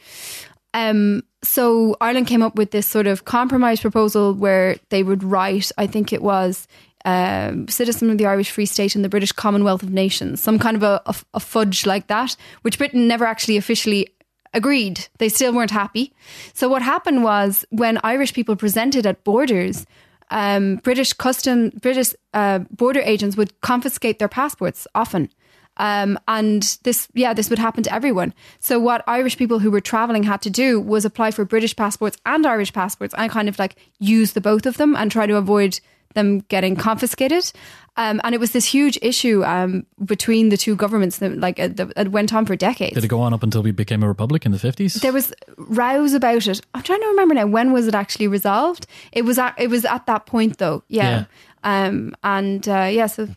[0.78, 5.72] Um, so Ireland came up with this sort of compromise proposal where they would write,
[5.78, 6.68] I think it was
[7.04, 10.76] um, citizen of the Irish Free State and the British Commonwealth of Nations, some kind
[10.76, 14.08] of a, a, a fudge like that, which Britain never actually officially
[14.54, 15.08] agreed.
[15.18, 16.12] They still weren't happy.
[16.54, 19.86] So what happened was when Irish people presented at borders,
[20.30, 25.30] um, British custom, British uh, border agents would confiscate their passports often.
[25.78, 28.34] Um, and this, yeah, this would happen to everyone.
[28.60, 32.16] So what Irish people who were traveling had to do was apply for British passports
[32.26, 35.36] and Irish passports and kind of like use the both of them and try to
[35.36, 35.80] avoid
[36.14, 37.52] them getting confiscated.
[37.96, 41.68] Um, and it was this huge issue um, between the two governments that like uh,
[41.68, 42.94] that went on for decades.
[42.94, 45.00] Did it go on up until we became a republic in the 50s?
[45.00, 46.60] there was rows about it.
[46.74, 47.46] I'm trying to remember now.
[47.46, 48.86] When was it actually resolved?
[49.10, 50.84] It was at, it was at that point though.
[50.88, 51.24] Yeah.
[51.64, 52.14] Um.
[52.22, 53.06] And uh, yeah.
[53.06, 53.28] So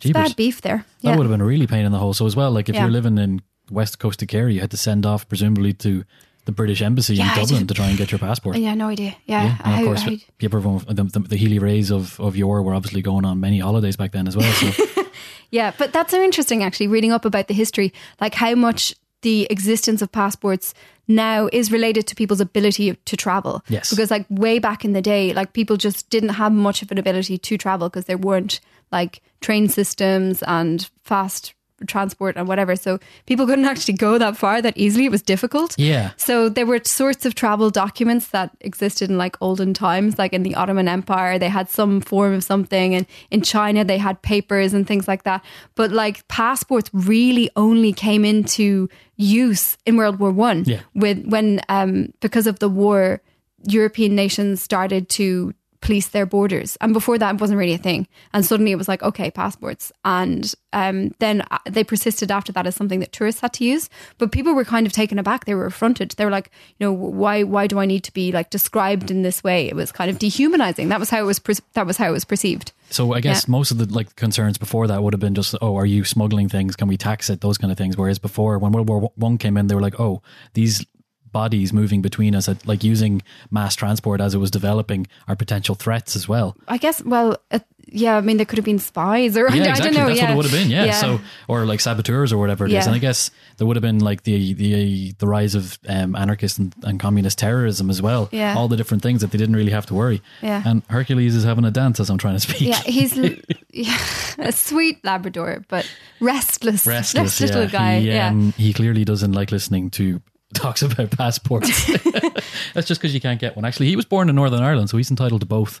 [0.00, 0.28] it's Jeepers.
[0.30, 0.84] bad beef there.
[1.02, 2.14] That would have been a really pain in the hole.
[2.14, 2.82] So as well, like if Yeah.
[2.82, 6.04] you're living in West Coast of Kerry, you had to send off presumably to
[6.46, 8.56] the British Embassy Yeah, in Dublin to try and get your passport.
[8.56, 8.74] Yeah.
[8.74, 9.14] No idea.
[9.26, 9.44] Yeah.
[9.44, 12.74] Yeah, and I- of course, I- from the, the, the Healy-Raes of, of yore were
[12.74, 14.50] obviously going on many holidays back then as well.
[14.54, 15.04] So
[15.50, 19.46] Yeah, but that's so interesting actually, reading up about the history, like how much the
[19.50, 20.74] existence of passports
[21.08, 23.62] now is related to people's ability to travel.
[23.68, 23.90] Yes.
[23.90, 26.98] Because like way back in the day, like people just didn't have much of an
[26.98, 28.60] ability to travel because there weren't
[28.92, 31.54] like train systems and fast
[31.86, 32.76] transport and whatever.
[32.76, 35.06] So people couldn't actually go that far that easily.
[35.06, 35.78] It was difficult.
[35.78, 36.12] Yeah.
[36.16, 40.42] So there were sorts of travel documents that existed in like olden times, like in
[40.42, 44.74] the Ottoman Empire, they had some form of something, and in China they had papers
[44.74, 45.44] and things like that.
[45.74, 50.64] But like passports really only came into use in World War One.
[50.66, 50.80] Yeah.
[50.94, 53.20] With when um because of the war,
[53.66, 58.06] European nations started to police their borders, and before that it wasn't really a thing.
[58.32, 62.66] And suddenly it was like okay, passports, and um then uh, they persisted after that
[62.66, 63.88] as something that tourists had to use.
[64.18, 65.44] But people were kind of taken aback.
[65.46, 66.10] They were affronted.
[66.12, 69.22] They were like, you know, why why do I need to be like described in
[69.22, 69.68] this way?
[69.68, 70.88] It was kind of dehumanizing.
[70.90, 71.38] That was how it was.
[71.38, 72.72] Per- that was how it was perceived.
[72.90, 73.52] So I guess Yeah.
[73.52, 76.48] most of the like concerns before that would have been just, oh, are you smuggling
[76.48, 76.74] things?
[76.76, 77.40] Can we tax it?
[77.40, 77.96] Those kind of things.
[77.96, 80.22] Whereas before, when World War One came in, they were like, oh,
[80.54, 80.84] these
[81.32, 86.16] bodies moving between us, like using mass transport as it was developing, are potential threats
[86.16, 86.56] as well.
[86.68, 87.02] I guess.
[87.02, 88.16] Well, uh, yeah.
[88.16, 89.84] I mean, there could have been spies, or Yeah, I exactly.
[89.84, 90.06] don't know.
[90.06, 90.24] That's yeah.
[90.24, 90.70] what it would have been.
[90.70, 90.92] Yeah.
[90.92, 92.74] So or like saboteurs or whatever it is.
[92.74, 92.86] Yeah.
[92.86, 96.58] And I guess there would have been like the the the rise of um, anarchist
[96.58, 98.28] and, and communist terrorism as well.
[98.32, 98.54] Yeah.
[98.56, 100.22] All the different things that they didn't really have to worry.
[100.42, 100.62] Yeah.
[100.64, 102.60] And Hercules is having a dance as I'm trying to speak.
[102.60, 103.16] yeah, he's
[103.72, 103.98] yeah,
[104.38, 105.90] a sweet Labrador, but
[106.20, 107.68] restless, restless, little yeah.
[107.68, 108.00] guy.
[108.00, 108.28] He, yeah.
[108.28, 110.20] um, he clearly doesn't like listening to
[110.54, 111.86] talks about passports.
[112.74, 113.64] That's just because you can't get one.
[113.64, 115.80] Actually, he was born in Northern Ireland, so he's entitled to both.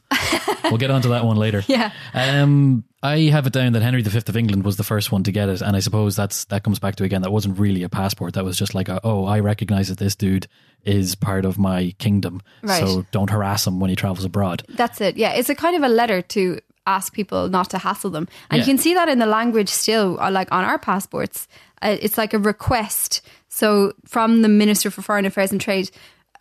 [0.64, 1.62] we'll get onto that one later.
[1.70, 1.92] Yeah.
[2.14, 5.32] Um, I have it down that Henry V of England was the first one to
[5.32, 7.88] get it, and I suppose that's that comes back to again that wasn't really a
[7.88, 8.34] passport.
[8.34, 10.46] That was just like, a, oh, I recognize that this dude
[10.84, 12.80] is part of my kingdom, Right.
[12.80, 14.62] so don't harass him when he travels abroad.
[14.68, 15.16] That's it.
[15.16, 18.58] Yeah, it's a kind of a letter to ask people not to hassle them, and
[18.58, 18.64] Yeah.
[18.66, 21.46] you can see that in the language still, uh, like on our passports.
[21.82, 23.22] Uh, it's like a request.
[23.60, 25.90] So from the Minister for Foreign Affairs and Trade.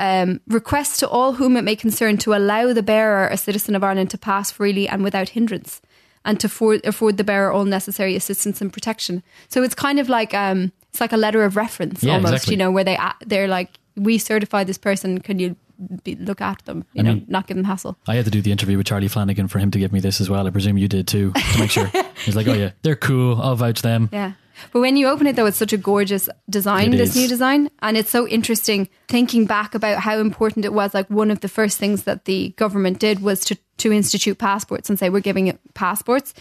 [0.02, 3.84] Um, request to all whom it may concern to allow the bearer, a citizen of
[3.84, 5.82] Ireland, to pass freely and without hindrance,
[6.24, 9.24] and to afford, afford the bearer all necessary assistance and protection.
[9.50, 12.54] So it's kind of like um, it's like a letter of reference Yeah, almost, exactly.
[12.54, 15.20] you know, where they they're like, we certify this person.
[15.20, 15.58] Can you
[16.06, 16.86] be, look after them?
[16.94, 17.98] You know, mean- not give them hassle.
[18.08, 20.22] I had to do the interview with Charlie Flanagan for him to give me this
[20.22, 20.48] as well.
[20.48, 21.92] I presume you did too, to make sure.
[22.24, 23.42] He's like, oh yeah, they're cool.
[23.42, 24.08] I'll vouch them.
[24.14, 24.32] Yeah.
[24.72, 27.16] But when you open it, though, it's such a gorgeous design, It this is.
[27.16, 27.70] new design.
[27.82, 30.94] And it's so interesting thinking back about how important it was.
[30.94, 34.90] Like, one of the first things that the government did was to, to institute passports
[34.90, 36.34] and say, we're giving it passports.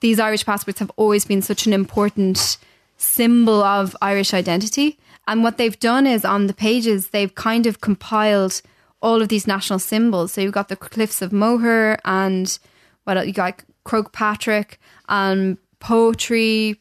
[0.00, 2.58] These Irish passports have always been such an important
[2.96, 4.98] symbol of Irish identity.
[5.26, 8.62] And what they've done is on the pages, they've kind of compiled
[9.00, 10.32] all of these national symbols.
[10.32, 12.58] So you've got the cliffs of Moher and
[13.04, 13.26] what else?
[13.26, 16.80] you got Croagh Patrick and um, poetry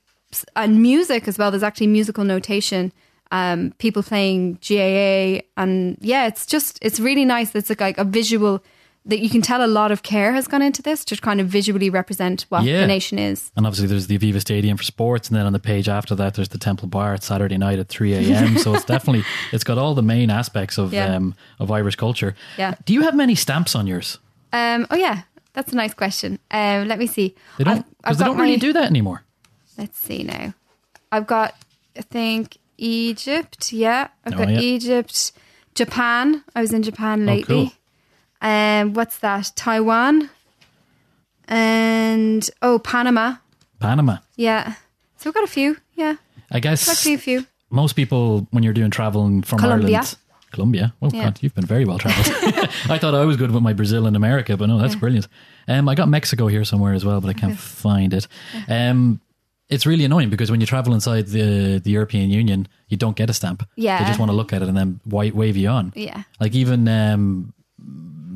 [0.56, 1.52] and music as well.
[1.52, 2.92] There's actually musical notation.
[3.32, 7.54] Um, people playing GAA and yeah, it's just it's really nice.
[7.56, 8.64] It's like, like a visual
[9.06, 11.48] that you can tell a lot of care has gone into this to kind of
[11.48, 12.82] visually represent what Yeah.
[12.82, 13.52] the nation is.
[13.56, 16.34] And obviously, there's the Aviva Stadium for sports, and then on the page after that,
[16.36, 18.58] there's the Temple Bar at Saturday night at 3 a.m.
[18.58, 19.24] so it's definitely
[19.54, 21.16] it's got all the main aspects of Yeah.
[21.16, 22.36] um, of Irish culture.
[22.58, 22.76] Yeah.
[22.86, 24.20] Do you have many stamps on yours?
[24.54, 25.22] Um, oh yeah,
[25.54, 26.40] that's a nice question.
[26.52, 27.34] Um, let me see.
[27.58, 29.24] They don't I've- I've because they don't really my- do that anymore.
[29.78, 30.54] Let's see now.
[31.12, 31.54] I've got,
[31.98, 33.72] I think, Egypt.
[33.72, 34.60] Yeah, I've Oh, got yeah.
[34.60, 35.32] Egypt,
[35.76, 36.44] Japan.
[36.56, 37.72] I was in Japan Oh, lately.
[38.42, 38.50] cool.
[38.50, 39.52] Um, what's that?
[39.56, 40.30] Taiwan.
[41.48, 43.36] And oh, Panama.
[43.80, 44.18] Panama.
[44.36, 44.74] Yeah.
[45.18, 45.78] So we've got a few.
[45.96, 46.16] Yeah,
[46.52, 47.46] I guess actually a few.
[47.70, 49.88] most people when you're doing traveling from Colombia.
[49.98, 50.16] Ireland.
[50.52, 50.94] Colombia.
[51.02, 51.26] Oh Yeah.
[51.26, 52.28] God, you've been very well traveled.
[52.90, 55.28] I thought I was good with my Brazil and America, but no, that's brilliant.
[55.68, 58.28] Um, I got Mexico here somewhere as well, but I can't find it.
[58.68, 59.20] Um,
[59.70, 63.30] it's really annoying because when you travel inside the the European Union, you don't get
[63.30, 63.68] a stamp.
[63.76, 64.00] Yeah.
[64.00, 65.92] they just want to look at it and then wave you on.
[65.96, 66.24] Yeah.
[66.40, 67.54] Like even um,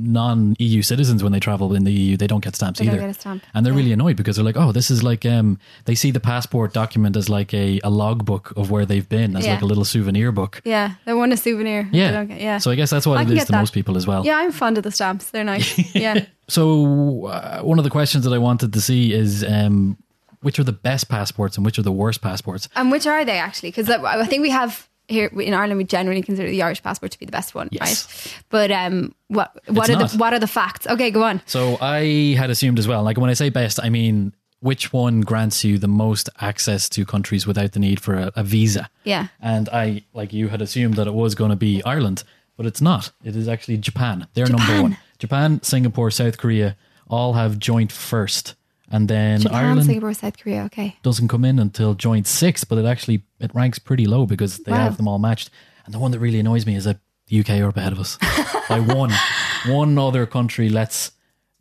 [0.04, 2.98] non EU citizens when they travel in the EU, they don't get stamps They either.
[3.00, 3.44] get stamp.
[3.54, 3.78] And they're Yeah.
[3.80, 7.16] really annoyed because they're like, oh, this is like um, they see the passport document
[7.16, 9.54] as like a, a logbook of where they've been, as Yeah.
[9.54, 10.62] like a little souvenir book.
[10.66, 11.88] Yeah, they want a souvenir.
[11.92, 12.24] Yeah.
[12.26, 12.58] get- yeah.
[12.58, 13.60] So I guess that's what I it is to that.
[13.60, 14.26] most people as well.
[14.26, 15.30] yeah, I'm fond of the stamps.
[15.32, 15.78] They're nice.
[15.96, 16.26] Yeah.
[16.48, 19.98] So uh, one of the questions that I wanted to see is um,
[20.42, 22.68] which are the best passports and which are the worst passports.
[22.76, 23.70] And which are they actually?
[23.70, 27.20] Because I think we have here in Ireland, we generally consider the Irish passport to
[27.20, 27.82] be the best one, Yes.
[27.82, 28.44] right?
[28.50, 30.12] But um, what what It's are not.
[30.12, 30.88] the what are the facts?
[30.88, 31.42] Okay, go on.
[31.46, 33.04] So I had assumed as well.
[33.04, 37.04] Like when I say best, I mean which one grants you the most access to
[37.06, 38.90] countries without the need for a, a visa.
[39.04, 39.28] Yeah.
[39.42, 42.24] And I, like you, had assumed that it was going to be Ireland,
[42.58, 43.12] but it's not.
[43.24, 44.28] It is actually Japan.
[44.36, 44.98] They're number one.
[45.18, 46.78] Japan, Singapore, South Korea
[47.10, 48.54] all have joint first,
[48.92, 50.64] and then Japan, Ireland Singapore, South Korea.
[50.66, 50.96] Okay.
[51.04, 54.72] doesn't come in until joint sixth, but it actually it ranks pretty low because they
[54.72, 54.78] Wow.
[54.84, 55.50] have them all matched.
[55.86, 58.00] And the one that really annoys me is that the UK are up ahead of
[58.00, 58.18] us
[58.70, 59.12] by one.
[59.68, 61.12] One other country lets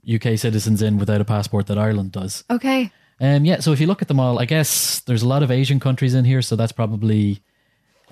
[0.07, 2.45] UK citizens in without a passport that Ireland does.
[2.51, 2.91] Okay.
[3.21, 5.51] Um, yeah, so if you look at them all, I guess there's a lot of
[5.51, 7.43] Asian countries in here, so that's probably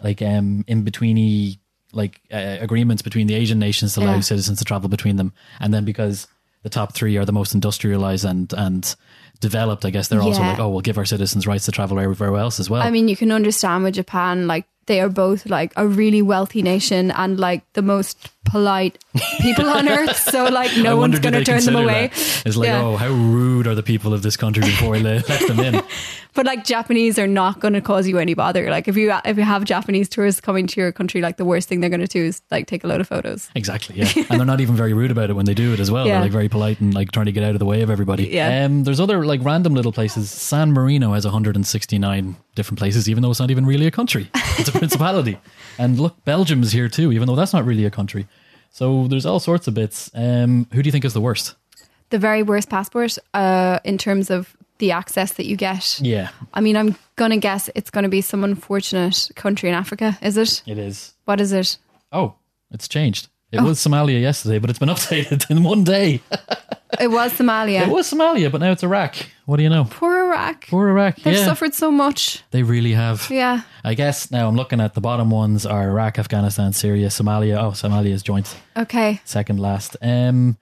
[0.02, 1.58] like um, in betweeny
[1.92, 4.20] like uh, agreements between the Asian nations to allow Yeah.
[4.20, 6.28] citizens to travel between them, and then because
[6.62, 8.94] the top three are the most industrialized and and
[9.40, 10.50] developed, I guess they're also Yeah.
[10.50, 12.82] like, oh, we'll give our citizens rights to travel everywhere else as well.
[12.82, 16.62] I mean, you can understand with Japan, like they are both like a really wealthy
[16.62, 18.98] nation and like the most polite
[19.40, 20.16] people on earth.
[20.28, 22.08] So like no one's going to turn them away.
[22.08, 22.42] that?
[22.46, 22.82] It's like, Yeah.
[22.82, 25.82] oh, how rude are the people of this country before we let let them in?
[26.34, 28.70] But like Japanese are not going to cause you any bother.
[28.70, 31.68] Like if you if you have Japanese tourists coming to your country, like the worst
[31.68, 33.50] thing they're going to do is like take a load of photos.
[33.56, 34.12] Exactly, yeah.
[34.30, 36.06] and they're not even very rude about it when they do it as well.
[36.06, 36.12] Yeah.
[36.14, 38.28] They're like very polite and like trying to get out of the way of everybody.
[38.28, 38.64] Yeah.
[38.64, 40.30] Um, there's other like random little places.
[40.30, 44.28] San Marino has 169 different places, even though it's not even really a country.
[44.58, 45.38] It's a principality.
[45.80, 48.26] And look, Belgium's here too, even though that's not really a country.
[48.70, 50.10] So there's all sorts of bits.
[50.12, 51.54] Um, who do you think is the worst?
[52.10, 56.00] The very worst passport uh, in terms of the access that you get.
[56.00, 59.74] Yeah, I mean, I'm going to guess it's going to be some unfortunate country in
[59.76, 60.18] Africa.
[60.20, 60.62] Is it?
[60.66, 61.14] it is.
[61.26, 61.78] What is it?
[62.10, 62.34] Oh,
[62.72, 63.28] it's changed.
[63.52, 63.58] Oh.
[63.58, 66.20] It was Somalia yesterday, but it's been updated in one day.
[66.98, 67.82] It was Somalia.
[67.82, 69.14] It was Somalia, but now it's Iraq.
[69.44, 69.84] What do you know?
[69.90, 70.66] Poor Iraq.
[70.68, 71.16] Poor Iraq.
[71.16, 72.42] They've yeah, suffered so much.
[72.50, 73.28] they really have.
[73.30, 73.60] Yeah.
[73.84, 77.58] I guess now I'm looking at the bottom ones are Iraq, Afghanistan, Syria, Somalia.
[77.62, 79.20] Oh, Somalia is joint Okay.
[79.26, 79.98] second last.
[80.00, 80.56] Um,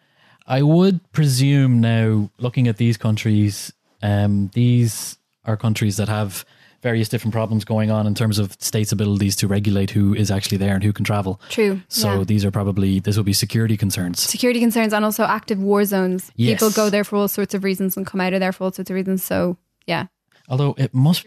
[0.49, 3.73] I would presume now, looking at these countries,
[4.03, 6.45] um, these are countries that have
[6.83, 10.59] various different problems going on in terms of states' abilities to regulate who is actually
[10.59, 11.41] there and who can travel.
[11.49, 11.81] True.
[11.89, 12.25] So yeah.
[12.25, 14.21] these are probably this will be security concerns.
[14.21, 16.31] security concerns and also active war zones.
[16.37, 16.61] Yes.
[16.61, 18.73] People go there for all sorts of reasons and come out of there for all
[18.73, 19.23] sorts of reasons.
[19.23, 20.07] So yeah.
[20.49, 21.25] Although it must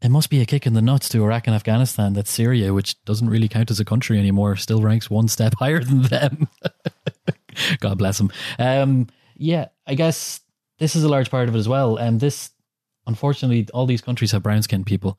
[0.00, 3.02] it must be a kick in the nuts to Iraq and Afghanistan that Syria, which
[3.04, 6.48] doesn't really count as a country anymore, still ranks one step higher than them.
[7.80, 8.30] God bless them.
[8.58, 10.40] Um, yeah, I guess
[10.78, 11.96] this is a large part of it as well.
[11.96, 12.50] And this,
[13.08, 15.18] unfortunately, all these countries have brown skinned people.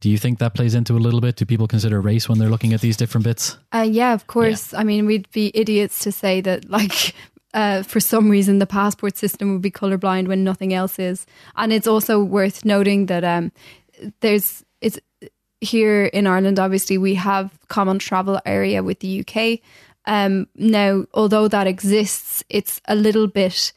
[0.00, 1.36] Do you think that plays into a little bit?
[1.36, 3.56] Do people consider race when they're looking at these different bits?
[3.72, 4.74] Uh, yeah, of course.
[4.74, 7.14] I mean, we'd be idiots to say that, like,
[7.54, 11.24] uh, for some reason, the passport system would be colorblind when nothing else is.
[11.54, 13.52] And it's also worth noting that um,
[14.20, 14.98] there's it's
[15.60, 16.58] here in Ireland.
[16.58, 19.60] Obviously, we have common travel area with the UK.
[20.04, 23.72] Um, now, although that exists, it's a little bit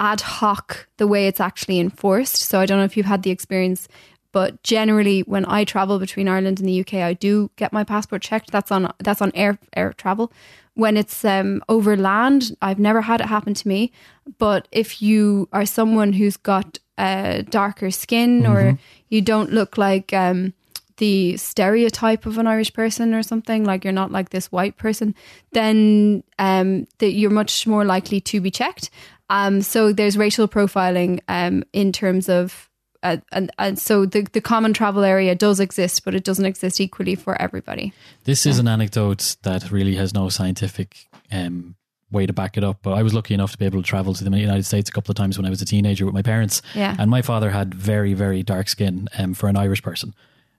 [0.00, 2.36] ad hoc the way it's actually enforced.
[2.36, 3.88] So I don't know if you've had the experience,
[4.32, 8.22] but generally when I travel between Ireland and the UK, I do get my passport
[8.22, 8.50] checked.
[8.50, 10.32] That's on that's on air air travel.
[10.74, 13.92] When it's um, over land, I've never had it happen to me.
[14.38, 18.78] But if you are someone who's got uh, darker skin or
[19.08, 20.52] you don't look like um,
[20.98, 25.14] the stereotype of an Irish person or something, like you're not like this white person,
[25.52, 28.90] then um, that you're much more likely to be checked.
[29.28, 32.70] Um, so there's racial profiling um, in terms of,
[33.02, 36.80] uh, and, and so the, the common travel area does exist, but it doesn't exist
[36.80, 37.92] equally for everybody.
[38.24, 41.76] This is an anecdote that really has no scientific um,
[42.10, 42.78] way to back it up.
[42.82, 44.92] But I was lucky enough to be able to travel to the United States a
[44.92, 46.62] couple of times when I was a teenager with my parents.
[46.74, 46.94] Yeah.
[46.98, 50.14] And my father had very, very dark skin um, for an Irish person.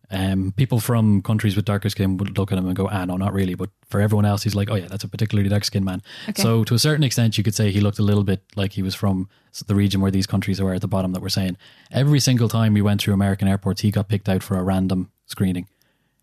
[0.10, 3.17] Um, people from countries with darker skin would look at him and go, ah, no,
[3.17, 3.56] not really.
[3.56, 6.02] But for everyone else, he's like, oh, yeah, that's a particularly dark skinned man.
[6.30, 6.41] Okay.
[6.41, 8.82] So to a certain extent, you could say he looked a little bit like he
[8.82, 9.28] was from
[9.65, 11.58] the region where these countries are at the bottom that we're saying.
[11.91, 15.12] Every single time we went through American airports, he got picked out for a random
[15.26, 15.67] screening.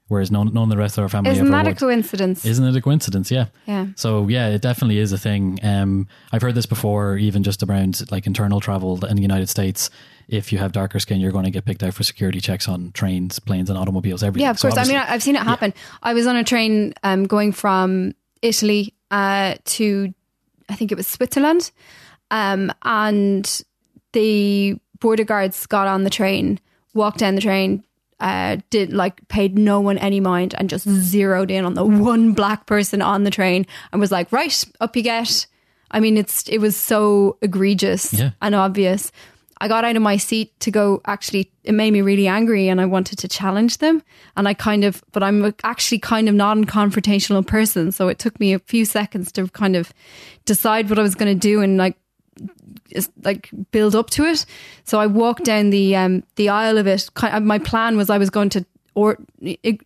[0.08, 2.44] Whereas none, none of the rest of our family Isn't that a coincidence?
[2.44, 3.30] Isn't it a coincidence?
[3.30, 3.46] Yeah.
[3.66, 3.86] yeah.
[3.96, 5.58] So yeah, it definitely is a thing.
[5.62, 9.88] Um, I've heard this before, even just around like internal travel in the United States.
[10.28, 12.92] If you have darker skin, you're going to get picked out for security checks on
[12.92, 14.22] trains, planes, and automobiles.
[14.22, 14.44] Everything.
[14.44, 14.86] Yeah, of So course.
[14.86, 15.72] I mean, I've seen it happen.
[16.02, 20.12] I was on a train um, going from Italy uh, to,
[20.68, 21.70] I think it was Switzerland,
[22.30, 23.62] um, and
[24.12, 26.60] the border guards got on the train,
[26.92, 27.84] walked down the train,
[28.24, 32.32] uh, did like paid no one any mind, and just zeroed in on the one
[32.32, 35.46] black person on the train, and was like, "Right, up you get."
[35.90, 38.30] I mean, it's it was so egregious Yeah.
[38.42, 39.12] and obvious.
[39.60, 41.00] I got out of my seat to go.
[41.06, 44.02] Actually, it made me really angry, and I wanted to challenge them.
[44.36, 48.18] And I kind of, but I'm actually kind of not a confrontational person, so it
[48.18, 49.92] took me a few seconds to kind of
[50.44, 51.96] decide what I was going to do and like,
[53.22, 54.46] like build up to it.
[54.84, 57.08] So I walked down the um the aisle of it.
[57.42, 59.18] My plan was I was going to or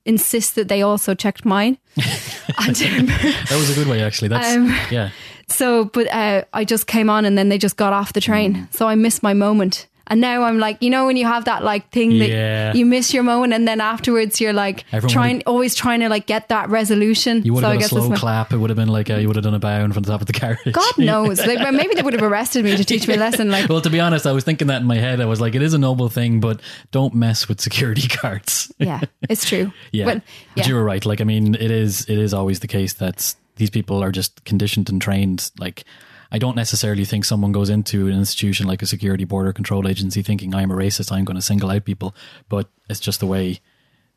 [0.05, 1.79] insist that they also checked mine.
[1.97, 4.29] um, that was a good way, actually.
[4.29, 5.11] That's Um, yeah.
[5.49, 8.69] so, but uh, I just came on and then they just got off the train.
[8.71, 9.87] So I missed my moment.
[10.11, 12.73] And now I'm like, you know, when you have that like thing that Yeah.
[12.75, 16.09] you miss your moment, and then afterwards you're like Everyone trying, would've- always trying to
[16.09, 17.43] like get that resolution.
[17.45, 18.53] You would so I have guess done a slow clap.
[18.53, 20.21] It would have been like uh, you would have done a bound from the top
[20.21, 20.73] of the carriage.
[20.73, 21.39] God knows.
[21.47, 23.51] Like, well, maybe they would have arrested me to teach me a lesson.
[23.51, 25.21] Like, Well, to be honest, I was thinking that in my head.
[25.21, 28.73] I was like, it is a noble thing, but don't mess with security guards.
[28.79, 29.73] yeah, it's true.
[29.93, 30.23] Yeah, But,
[30.57, 31.05] but you were right.
[31.05, 34.45] Like, I mean, it is it is always the case that these people are just
[34.45, 35.51] conditioned and trained.
[35.59, 35.85] Like,
[36.31, 40.23] I don't necessarily think someone goes into an institution like a security border control agency
[40.23, 41.11] thinking I'm a racist.
[41.11, 42.15] I'm going to single out people,
[42.49, 43.61] but it's just the way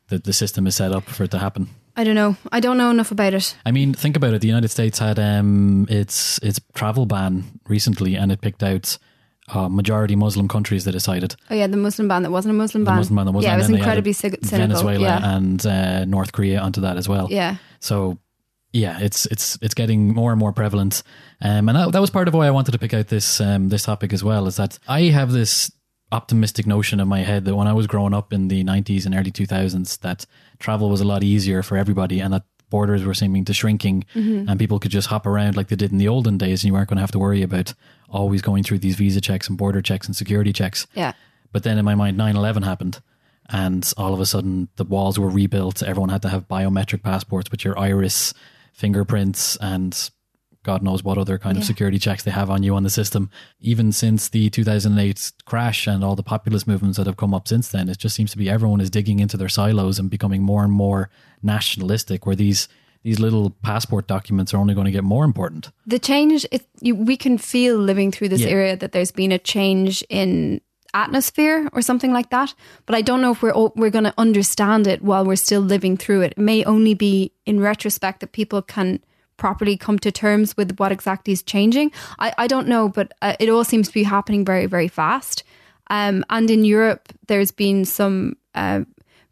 [0.08, 1.68] that the system is set up for it to happen.
[1.96, 2.36] I don't know.
[2.50, 3.54] I don't know enough about it.
[3.66, 4.40] I mean, think about it.
[4.40, 8.96] The United States had um, its its travel ban recently, and it picked out
[9.48, 11.36] uh, majority Muslim countries that decided.
[11.50, 12.94] Oh yeah, the Muslim ban that wasn't a Muslim ban.
[12.94, 13.00] The.
[13.00, 14.48] Muslim ban that wasn't, yeah, it was incredibly cynical.
[14.48, 17.28] Venezuela yeah, and uh, North Korea onto that as well.
[17.30, 17.56] yeah.
[17.80, 18.18] So
[18.72, 21.02] yeah, it's it's it's getting more and more prevalent,
[21.40, 23.68] um, and that, that was part of why I wanted to pick out this um,
[23.68, 24.46] this topic as well.
[24.46, 25.70] Is that I have this
[26.10, 29.14] optimistic notion in my head that when I was growing up in the '90s and
[29.14, 30.26] early 2000s, that
[30.58, 34.04] travel was a lot easier for everybody, and that borders were seeming to shrinking,
[34.48, 36.72] and people could just hop around like they did in the olden days, and you
[36.72, 37.74] weren't going to have to worry about
[38.08, 40.86] always going through these visa checks and border checks and security checks.
[40.94, 41.12] Yeah.
[41.52, 43.02] But then in my mind, 9 11 happened.
[43.48, 45.82] And all of a sudden, the walls were rebuilt.
[45.82, 48.32] Everyone had to have biometric passports with your iris,
[48.72, 50.10] fingerprints, and
[50.64, 53.30] God knows what other kind of security checks they have on you on the system.
[53.60, 57.68] Even since the 2008 crash and all the populist movements that have come up since
[57.68, 60.62] then, it just seems to be everyone is digging into their silos and becoming more
[60.62, 61.10] and more
[61.42, 62.68] nationalistic, where these
[63.04, 65.72] these little passport documents are only going to get more important.
[65.86, 68.50] The change, it, you, we can feel living through this Yeah.
[68.50, 70.60] area that there's been a change in
[70.94, 72.54] atmosphere or something like that.
[72.86, 75.60] But I don't know if we're all- we're going to understand it while we're still
[75.60, 76.32] living through it.
[76.32, 79.00] It may only be in retrospect that people can
[79.36, 81.90] properly come to terms with what exactly is changing.
[82.18, 85.42] I, I don't know, but uh, it all seems to be happening very, very fast.
[85.88, 88.82] Um, and in Europe, there's been some uh,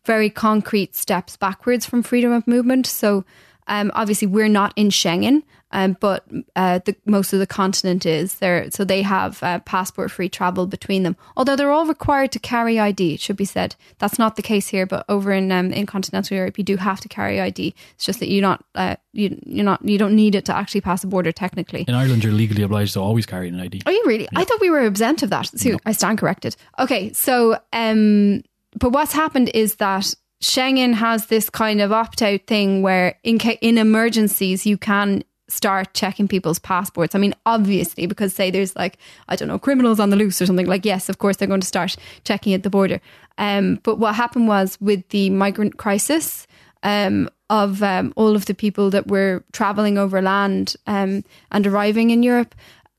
[0.04, 2.86] very concrete steps backwards from freedom of movement.
[2.86, 3.24] So
[3.68, 5.42] um, obviously, we're not in Schengen,
[5.72, 6.24] um, but
[6.56, 8.70] uh, the, most of the continent is there.
[8.70, 11.16] So they have uh, passport-free travel between them.
[11.36, 13.76] Although they're all required to carry ID, it should be said.
[13.98, 17.00] That's not the case here, but over in um, in continental Europe, you do have
[17.00, 17.74] to carry ID.
[17.94, 20.80] It's just that you're not uh, you, you're not you don't need it to actually
[20.80, 21.84] pass a border technically.
[21.86, 23.82] In Ireland, you're legally obliged to always carry an ID.
[23.86, 24.28] Are you really?
[24.34, 25.46] I thought we were exempt of that.
[25.58, 26.56] So I stand corrected.
[26.78, 28.42] Okay, so um,
[28.78, 33.38] but what's happened is that Schengen has this kind of opt out thing where in
[33.38, 37.14] ca- in emergencies you can start checking people's passports.
[37.14, 38.98] I mean, obviously, because say there's like
[39.28, 40.66] I don't know criminals on the loose or something.
[40.66, 43.00] Like yes, of course they're going to start checking at the border.
[43.38, 46.46] Um, but what happened was with the migrant crisis.
[46.82, 52.10] Um, of um, all of the people that were traveling over land um, and arriving
[52.10, 52.54] in Europe,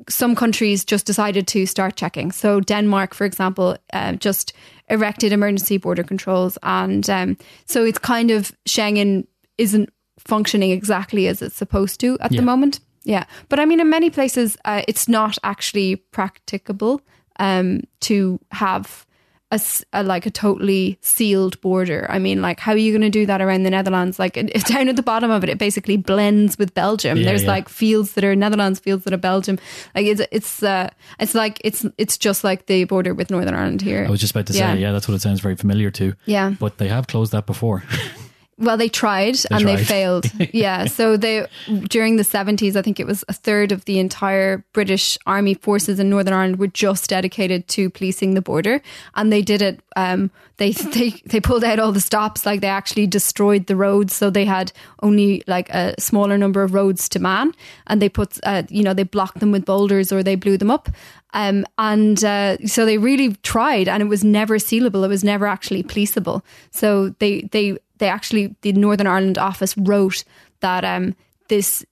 [0.09, 2.31] some countries just decided to start checking.
[2.31, 4.53] So Denmark, for example, uh, just
[4.89, 9.25] erected emergency border controls, and um, so it's kind of Schengen
[9.57, 9.89] isn't
[10.25, 12.41] functioning exactly as it's supposed to at Yeah.
[12.41, 12.79] the moment.
[13.03, 17.01] Yeah, but I mean, in many places, uh, it's not actually practicable
[17.39, 19.05] um, to have
[19.91, 22.05] a like a totally sealed border.
[22.09, 24.17] I mean, like how are you going to do that around the Netherlands?
[24.17, 27.17] Like it, down at the bottom of it, it basically blends with Belgium.
[27.17, 27.49] Yeah, There's yeah.
[27.49, 29.59] like fields that are Netherlands, fields that are Belgium.
[29.93, 33.81] Like it's it's uh, it's like it's it's just like the border with Northern Ireland
[33.81, 34.05] here.
[34.07, 34.73] I was just about to say, Yeah.
[34.75, 36.13] yeah, that's what it sounds very familiar to.
[36.25, 36.51] Yeah.
[36.51, 37.83] But they have closed that before.
[38.61, 40.31] Well, they tried and they failed.
[40.53, 40.85] yeah.
[40.85, 41.47] So they
[41.87, 45.99] during the seventies, I think it was a third of the entire British Army forces
[45.99, 48.81] in Northern Ireland were just dedicated to policing the border,
[49.15, 49.79] and they did it.
[49.95, 52.45] Um, they they they pulled out all the stops.
[52.45, 56.73] Like they actually destroyed the roads, so they had only like a smaller number of
[56.73, 57.53] roads to man,
[57.87, 60.71] and they put uh, you know they blocked them with boulders or they blew them
[60.71, 60.87] up.
[61.33, 65.03] Um, and uh, so they really tried, and it was never sealable.
[65.03, 66.43] It was never actually policeable.
[66.71, 70.25] So they they they actually the Northern Ireland office wrote
[70.59, 71.15] that um,
[71.47, 71.85] this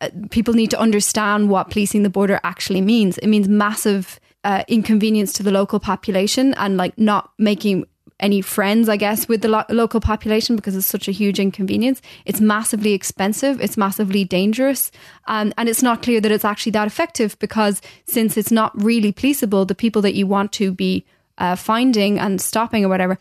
[0.00, 3.16] uh, people need to understand what policing the border actually means.
[3.18, 7.86] It means massive uh, inconvenience to the local population and like not making
[8.20, 12.02] any friends, I guess, with the lo- local population because it's such a huge inconvenience.
[12.24, 13.60] It's massively expensive.
[13.60, 14.90] It's massively dangerous.
[15.26, 19.12] Um, and it's not clear that it's actually that effective because since it's not really
[19.12, 21.04] policeable, the people that you want to be
[21.38, 23.18] uh, finding and stopping or whatever,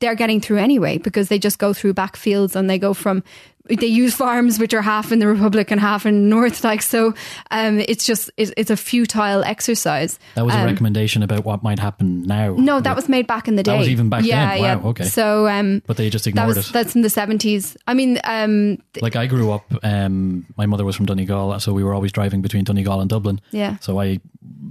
[0.00, 3.22] they're getting through anyway because they just go through backfields and they go from
[3.68, 7.12] they use farms which are half in the republic and half in north like so
[7.50, 11.64] um it's just it's, it's a futile exercise That was a Um, recommendation about what
[11.64, 12.54] might happen now.
[12.56, 14.28] no that was made back in the day That was even back then?
[14.28, 15.04] yeah Wow, yeah okay.
[15.04, 16.72] so um But they just that ignored was it.
[16.72, 20.84] that's in the 70s i mean um th- like I grew up, um, my mother
[20.84, 23.40] was from Donegal, so we were always driving between Donegal and Dublin.
[23.50, 24.20] yeah So I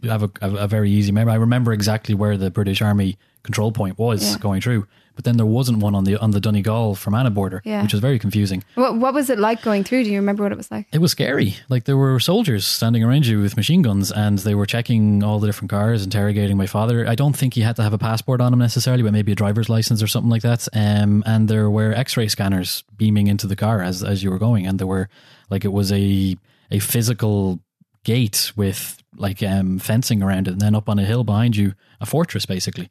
[0.03, 1.33] have a, a, a very easy memory.
[1.33, 4.37] I remember exactly where the British Army control point was Yeah.
[4.39, 7.81] going through, but then there wasn't one on the on the Donegal Fermanagh border, Yeah.
[7.83, 8.63] which was very confusing.
[8.75, 10.03] What, what was it like going through?
[10.03, 10.87] Do you remember what it was like?
[10.91, 11.55] It was scary.
[11.69, 15.39] Like there were soldiers standing around you with machine guns, and they were checking all
[15.39, 17.07] the different cars, interrogating my father.
[17.07, 19.35] I don't think he had to have a passport on him necessarily, but maybe a
[19.35, 20.67] driver's license or something like that.
[20.73, 24.67] Um, and there were X-ray scanners beaming into the car as as you were going,
[24.67, 25.09] and there were
[25.49, 26.35] like it was a
[26.71, 27.59] a physical
[28.03, 31.73] gate with like um fencing around it, and then up on a hill behind you,
[32.01, 32.89] a fortress basically.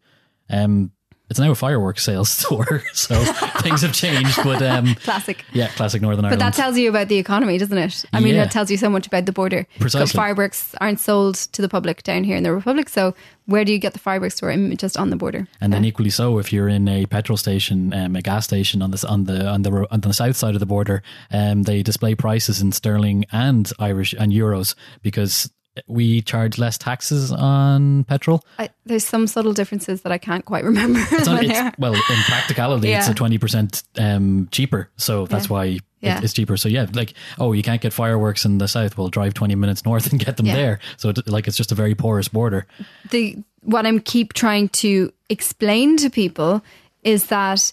[0.51, 0.91] Um,
[1.31, 3.15] it's now a fireworks sales store, so
[3.61, 4.37] things have changed.
[4.45, 5.45] But um, Classic.
[5.53, 6.39] yeah, classic Northern Ireland.
[6.41, 8.05] But that tells you about the economy, doesn't it?
[8.13, 8.45] I mean, Yeah.
[8.45, 9.67] that tells you so much about the border.
[9.81, 10.17] Precisely.
[10.17, 12.89] Fireworks aren't sold to the public down here in the Republic.
[12.89, 13.15] So
[13.47, 14.49] where do you get the fireworks for?
[14.53, 15.47] Mm, Just on the border.
[15.61, 18.91] And then equally so, if you're in a petrol station, um, a gas station on
[18.91, 22.15] the on the on the on the south side of the border, um, they display
[22.15, 25.51] prices in sterling and Irish and euros because
[25.87, 28.45] we charge less taxes on petrol.
[28.59, 31.01] I, there's some subtle differences that I can't quite remember.
[31.11, 35.53] It's when it's, well, in practicality, it's a twenty percent um, cheaper, so that's Yeah.
[35.53, 36.21] why Yeah.
[36.23, 36.57] it's cheaper.
[36.57, 38.97] So yeah, like oh, you can't get fireworks in the south.
[38.97, 40.55] We'll drive twenty minutes north and get them Yeah.
[40.57, 40.79] there.
[40.97, 42.67] So it, like it's just a very porous border.
[43.11, 46.63] the what I'm keep trying to explain to people
[47.03, 47.73] is that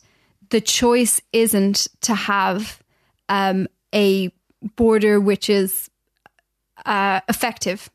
[0.49, 2.82] the choice isn't to have
[3.30, 4.32] um, a
[4.76, 5.89] border which is
[6.86, 7.89] uh, effective.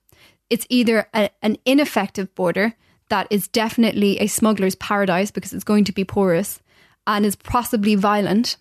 [0.50, 2.74] It's either a, an ineffective border
[3.08, 6.60] that is definitely a smuggler's paradise because it's going to be porous
[7.06, 8.56] and is possibly violent,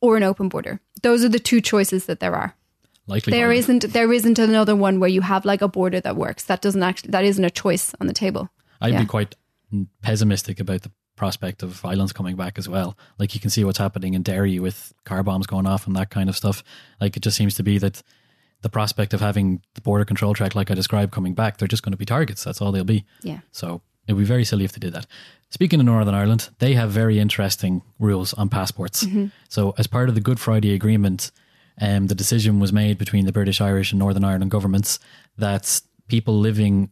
[0.00, 0.80] or an open border.
[1.02, 2.54] Those are the two choices that there are.
[3.06, 6.44] Likely There isn't there isn't another one where you have like a border that works.
[6.44, 8.48] That doesn't actually that isn't a choice on the table.
[8.80, 9.00] I'd Yeah.
[9.00, 9.36] be quite
[10.02, 12.96] pessimistic about the prospect of violence coming back as well.
[13.18, 16.10] Like you can see what's happening in Derry with car bombs going off and that
[16.10, 16.62] kind of stuff.
[17.00, 18.02] Like it just seems to be that
[18.62, 21.82] the prospect of having the border control track, like I described, coming back, they're just
[21.82, 22.44] going to be targets.
[22.44, 23.04] That's all they'll be.
[23.22, 23.40] Yeah.
[23.52, 25.06] So it would be very silly if they did that.
[25.50, 29.02] Speaking of Northern Ireland, they have very interesting rules on passports.
[29.48, 31.30] So, as part of the Good Friday Agreement,
[31.80, 34.98] um, the decision was made between the British, Irish, and Northern Ireland governments
[35.38, 36.90] that people living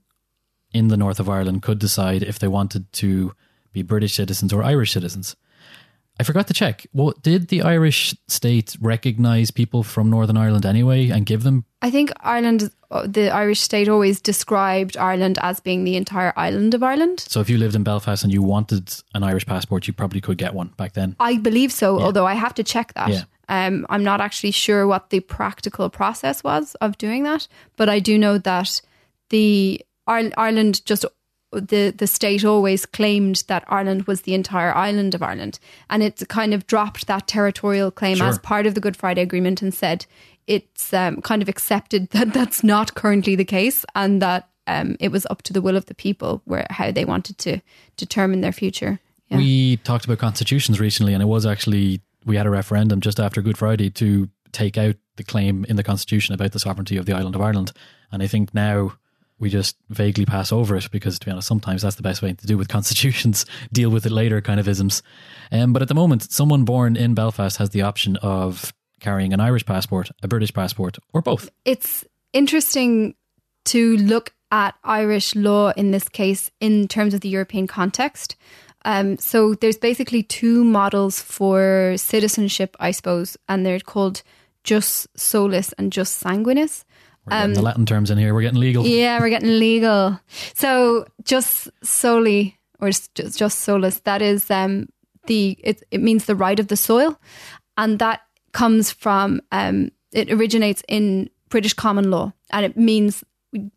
[0.72, 3.32] in the north of Ireland could decide if they wanted to
[3.72, 5.36] be British citizens or Irish citizens.
[6.18, 6.86] I forgot to check.
[6.92, 11.64] Well, did the Irish state recognize people from Northern Ireland anyway and give them?
[11.82, 16.72] I think Ireland, uh, the Irish state, always described Ireland as being the entire island
[16.72, 17.20] of Ireland.
[17.20, 20.38] So, if you lived in Belfast and you wanted an Irish passport, you probably could
[20.38, 21.16] get one back then.
[21.18, 23.08] I believe so, although I have to check that.
[23.08, 23.22] Yeah.
[23.48, 27.98] Um, I'm not actually sure what the practical process was of doing that, but I
[27.98, 28.80] do know that
[29.30, 31.04] the Ireland just
[31.60, 35.58] the the state always claimed that Ireland was the entire island of Ireland,
[35.90, 38.26] and it kind of dropped that territorial claim Sure.
[38.28, 40.06] as part of the Good Friday Agreement and said
[40.46, 45.10] it's um, kind of accepted that that's not currently the case, and that um, it
[45.12, 47.60] was up to the will of the people where how they wanted to
[47.96, 49.00] determine their future.
[49.28, 49.38] Yeah.
[49.38, 53.42] We talked about constitutions recently, and it was actually we had a referendum just after
[53.42, 57.12] Good Friday to take out the claim in the constitution about the sovereignty of the
[57.12, 57.72] island of Ireland.
[58.10, 58.94] And I think now
[59.38, 62.32] we just vaguely pass over it because, to be honest, sometimes that's the best way
[62.32, 63.46] to do with constitutions.
[63.72, 65.02] Deal with it later, kind of isms.
[65.50, 69.40] Um, but at the moment, someone born in Belfast has the option of carrying an
[69.40, 71.50] Irish passport, a British passport, or both.
[71.64, 73.14] it's interesting
[73.66, 78.36] to look at Irish law in this case in terms of the European context.
[78.84, 84.22] Um, so there's basically two models for citizenship, I suppose, and they're called
[84.62, 86.84] jus soli and jus sanguinis.
[87.26, 88.34] We're getting the Latin terms in here.
[88.34, 88.84] We're getting legal.
[88.84, 90.20] Um, Yeah, we're getting legal.
[90.54, 94.88] So just solely or just just solus, that is um
[95.26, 97.18] the it, it means the right of the soil.
[97.76, 98.20] And that
[98.52, 103.24] comes from um it originates in British common law and it means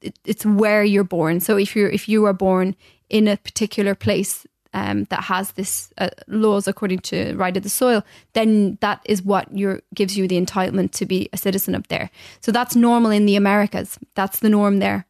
[0.02, 1.40] it, it's where you're born.
[1.40, 2.76] So if you're if you are born
[3.10, 4.46] in a particular place
[4.78, 8.04] um, that has this uh, laws according to right of the soil,
[8.34, 12.12] then that is what your gives you the entitlement to be a citizen of there.
[12.42, 13.98] So that's normal in the Americas.
[14.14, 15.06] That's the norm there.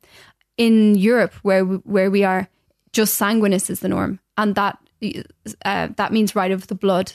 [0.57, 2.47] In Europe, where we, where we are,
[2.93, 4.77] jus sanguinis is the norm, and that
[5.65, 7.11] uh, that means right of the blood.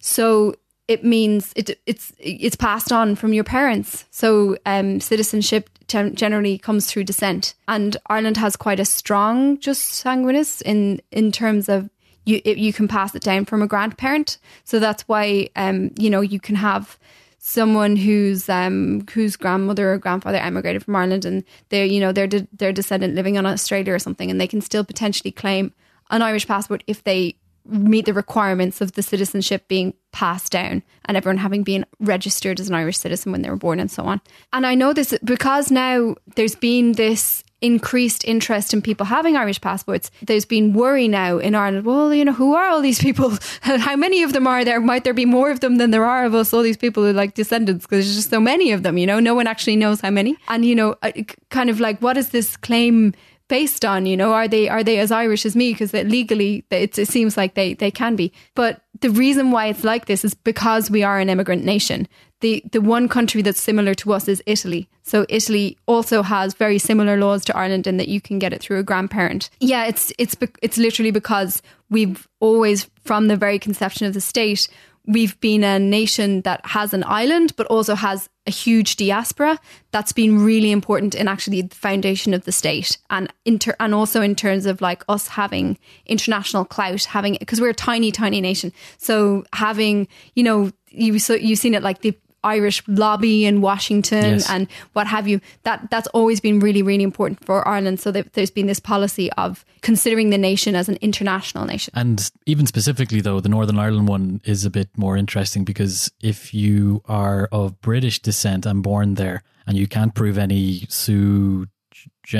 [0.00, 0.54] So
[0.90, 4.06] it means it, it's it's passed on from your parents.
[4.10, 10.60] So um, citizenship generally comes through descent, and Ireland has quite a strong jus sanguinis
[10.62, 11.88] in in terms of
[12.24, 14.38] you it, you can pass it down from a grandparent.
[14.64, 16.98] So that's why um, you know you can have
[17.38, 22.26] someone whose um whose grandmother or grandfather emigrated from Ireland and they're you know they're
[22.26, 25.72] de- their descendant living in Australia or something and they can still potentially claim
[26.10, 27.36] an Irish passport if they
[27.70, 32.68] meet the requirements of the citizenship being passed down and everyone having been registered as
[32.68, 34.20] an Irish citizen when they were born and so on.
[34.52, 39.60] And I know this because now there's been this increased interest in people having Irish
[39.60, 41.84] passports, there's been worry now in Ireland.
[41.84, 43.32] Well, you know, who are all these people?
[43.60, 44.80] How many of them are there?
[44.80, 46.52] Might there be more of them than there are of us?
[46.52, 48.98] All these people who like descendants because there's just so many of them.
[48.98, 50.36] You know, no one actually knows how many.
[50.48, 51.12] And you know, uh,
[51.50, 53.14] kind of like what is this claim?
[53.50, 56.96] Based on you know are they are they as irish as me because legally it,
[56.96, 60.34] it seems like they they can be but the reason why it's like this is
[60.34, 62.06] because we are an immigrant nation
[62.40, 64.88] the the one country that's similar to us is Italy.
[65.02, 68.62] So Italy also has very similar laws to Ireland in that you can get it
[68.62, 69.50] through a grandparent.
[69.60, 74.68] Yeah, it's it's it's literally because we've always from the very conception of the state
[75.10, 79.58] we've been a nation that has an island but also has a huge diaspora.
[79.90, 84.22] That's been really important in actually the foundation of the state and inter- and also
[84.22, 88.72] in terms of like us having international clout having because we're a tiny tiny nation.
[88.98, 94.34] So having you know you so you've seen it like the Irish lobby in Washington
[94.34, 94.50] yes.
[94.50, 95.40] and what have you.
[95.64, 98.00] That that's always been really really important for Ireland.
[98.00, 101.92] So that there's been this policy of considering the nation as an international nation.
[101.96, 106.54] And even specifically though, the Northern Ireland one is a bit more interesting because if
[106.54, 111.68] you are of British descent and born there, and you can't prove any Sioux,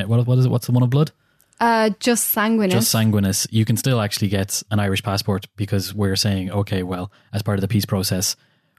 [0.06, 0.48] what what is it?
[0.48, 1.12] What's the one of blood?
[1.60, 2.70] Uh, jus sanguinis.
[2.70, 3.46] Just sanguinis.
[3.50, 7.58] You can still actually get an Irish passport because we're saying, okay, well, as part
[7.58, 8.34] of the peace process,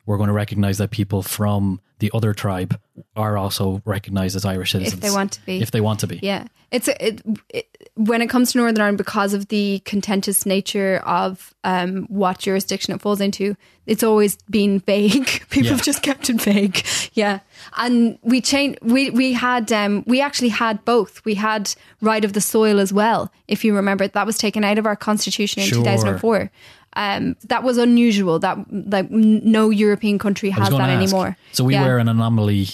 [0.06, 2.80] we're going to recognize that people from the other tribe
[3.16, 5.62] are also recognized as Irish citizens if they want to be.
[5.62, 6.47] If they want to be, yeah.
[6.72, 11.54] It's it, it, when it comes to Northern Ireland because of the contentious nature of
[11.66, 13.56] um, what jurisdiction it falls into.
[13.86, 15.26] It's always been vague.
[15.49, 15.72] People yeah.
[15.72, 16.86] have just kept it vague.
[17.14, 17.39] Yeah,
[17.76, 18.80] and we changed.
[18.82, 21.24] We we had um, we actually had both.
[21.26, 23.32] We had right of the soil as well.
[23.47, 26.52] If you remember, that was taken out of our constitution in two thousand and four.
[26.93, 28.39] Um, that was unusual.
[28.39, 31.37] That like no European country has that anymore.
[31.51, 31.85] So we yeah.
[31.85, 32.67] were an anomaly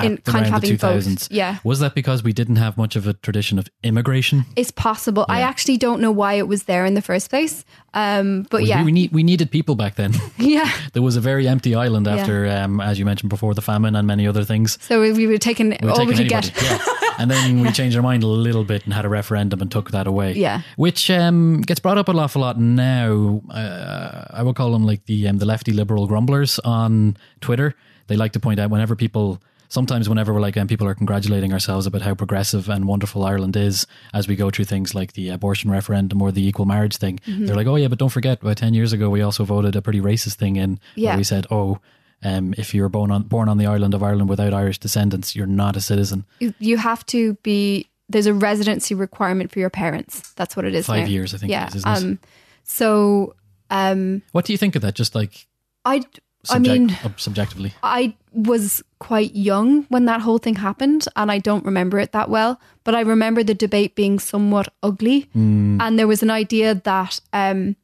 [0.00, 1.04] in kind of having 2000s.
[1.04, 1.30] Both.
[1.30, 1.58] Yeah.
[1.64, 4.44] Was that because we didn't have much of a tradition of immigration?
[4.56, 5.24] It's possible.
[5.28, 5.34] Yeah.
[5.36, 7.64] I actually don't know why it was there in the first place.
[7.94, 10.14] Um, but we, yeah, we need we needed people back then.
[10.38, 10.70] yeah.
[10.92, 12.64] there was a very empty island after, yeah.
[12.64, 14.78] um, as you mentioned before, the famine and many other things.
[14.82, 16.50] So we were taking we were all taking we could anybody.
[16.50, 16.62] get.
[16.62, 16.78] yeah.
[17.18, 19.90] And then we changed our mind a little bit and had a referendum and took
[19.90, 20.32] that away.
[20.32, 20.62] Yeah.
[20.76, 23.42] Which um, gets brought up an awful lot now.
[23.50, 27.74] Uh, I would call them like the um, the lefty liberal grumblers on Twitter.
[28.08, 29.40] They like to point out whenever people
[29.72, 33.56] sometimes whenever we're like, and people are congratulating ourselves about how progressive and wonderful Ireland
[33.56, 37.18] is as we go through things like the abortion referendum or the equal marriage thing,
[37.26, 37.46] mm-hmm.
[37.46, 39.80] they're like, oh yeah, but don't forget, about 10 years ago, we also voted a
[39.80, 41.10] pretty racist thing in yeah.
[41.10, 41.78] where we said, oh,
[42.22, 45.46] um, if you're born on, born on the island of Ireland without Irish descendants, you're
[45.46, 46.24] not a citizen.
[46.38, 50.32] You have to be, there's a residency requirement for your parents.
[50.32, 50.86] That's what it is.
[50.86, 51.10] Five now.
[51.10, 51.68] years, I think yeah.
[51.74, 52.18] Is, um,
[52.64, 53.34] so,
[53.70, 54.94] um, what do you think of that?
[54.94, 55.46] Just like,
[55.84, 56.02] I,
[56.44, 61.38] Subject, I mean, subjectively, I was quite young when that whole thing happened, and I
[61.38, 62.60] don't remember it that well.
[62.82, 65.80] But I remember the debate being somewhat ugly, mm.
[65.80, 67.76] and there was an idea that um,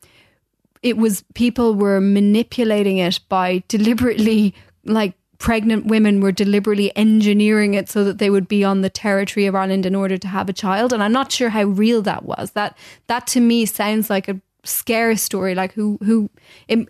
[0.82, 4.54] it was people were manipulating it by deliberately,
[4.84, 9.46] like pregnant women were deliberately engineering it so that they would be on the territory
[9.46, 10.92] of Ireland in order to have a child.
[10.92, 12.52] And I'm not sure how real that was.
[12.52, 12.76] That
[13.06, 16.28] that to me sounds like a scare story like who who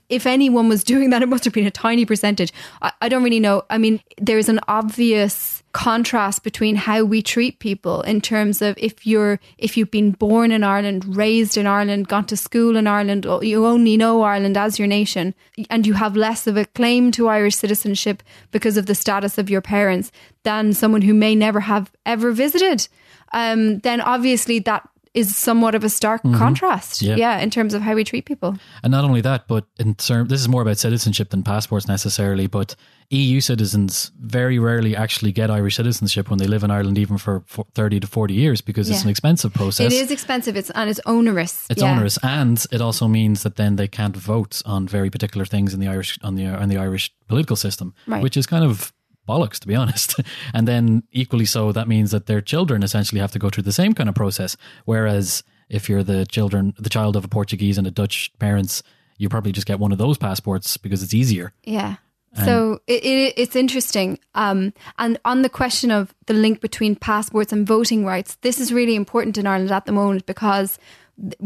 [0.09, 3.23] if anyone was doing that it must have been a tiny percentage I, I, don't
[3.23, 8.63] really know i mean there's an obvious contrast between how we treat people in terms
[8.63, 12.77] of if you're if you've been born in ireland raised in ireland gone to school
[12.77, 15.35] in ireland you only know ireland as your nation
[15.69, 19.51] and you have less of a claim to irish citizenship because of the status of
[19.51, 20.11] your parents
[20.43, 22.89] than someone who may never have ever visited
[23.33, 26.39] um, then obviously that is somewhat of a stark mm-hmm.
[26.39, 27.03] contrast.
[27.03, 27.17] Yeah.
[27.17, 27.39] yeah.
[27.41, 28.57] in terms of how we treat people.
[28.83, 32.47] And not only that, but in term, this is more about citizenship than passports necessarily.
[32.47, 32.77] But
[33.11, 37.43] EU citizens very rarely actually get Irish citizenship when they live in Ireland, even for
[37.75, 38.97] thirty to forty years, because yeah.
[38.97, 39.93] it's an expensive process.
[39.93, 40.57] It is expensive.
[40.57, 41.67] It's and it's onerous.
[41.71, 41.93] It's yeah.
[41.93, 45.81] onerous, and it also means that then they can't vote on very particular things in
[45.81, 48.23] the Irish on the on the Irish political system, right.
[48.23, 48.93] which is kind of
[49.27, 50.21] bollocks, to be honest.
[50.55, 53.73] and then equally so, that means that their children essentially have to go through the
[53.73, 54.57] same kind of process.
[54.85, 58.83] Whereas if you're the children, the child of a Portuguese and a Dutch parents,
[59.19, 61.53] you probably just get one of those passports because it's easier.
[61.65, 61.97] Yeah.
[62.45, 64.19] So it, it, it's interesting.
[64.35, 68.73] Um, and on the question of the link between passports and voting rights, this is
[68.73, 70.79] really important in Ireland at the moment because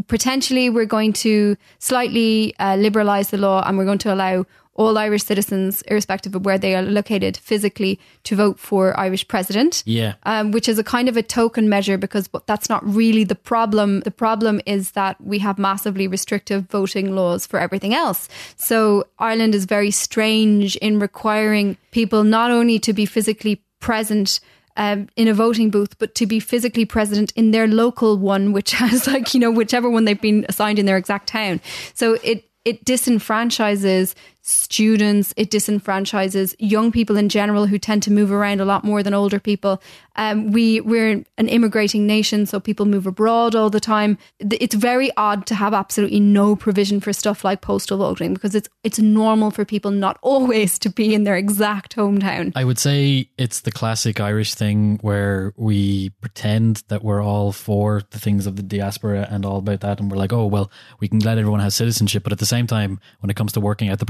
[0.07, 4.45] potentially we're going to slightly uh, liberalize the law and we're going to allow
[4.75, 9.83] all Irish citizens, irrespective of where they are located physically, to vote for Irish president.
[9.85, 10.15] Yeah.
[10.23, 14.01] Um, which is a kind of a token measure because that's not really the problem.
[14.01, 18.27] The problem is that we have massively restrictive voting laws for everything else.
[18.55, 24.39] So Ireland is very strange in requiring people not only to be physically present
[24.75, 28.71] um, in a voting booth, but to be physically present in their local one, which
[28.83, 31.61] has like you know whichever one they've been assigned in their exact town.
[31.93, 38.31] So it it disenfranchises students, it disenfranchises young people in general who tend to move
[38.31, 39.81] around a lot more than older people.
[40.15, 44.17] Um, we we're an immigrating nation, so people move abroad all the time.
[44.39, 48.69] It's very odd to have absolutely no provision for stuff like postal voting because it's
[48.83, 52.51] it's normal for people not always to be in their exact hometown.
[52.55, 58.01] I would say it's the classic Irish thing where we pretend that we're all for
[58.11, 60.69] the things of the diaspora and all about that, and we're like, oh well,
[60.99, 63.61] we can let everyone have citizenship, but at the same time, when it comes to
[63.61, 64.05] working out the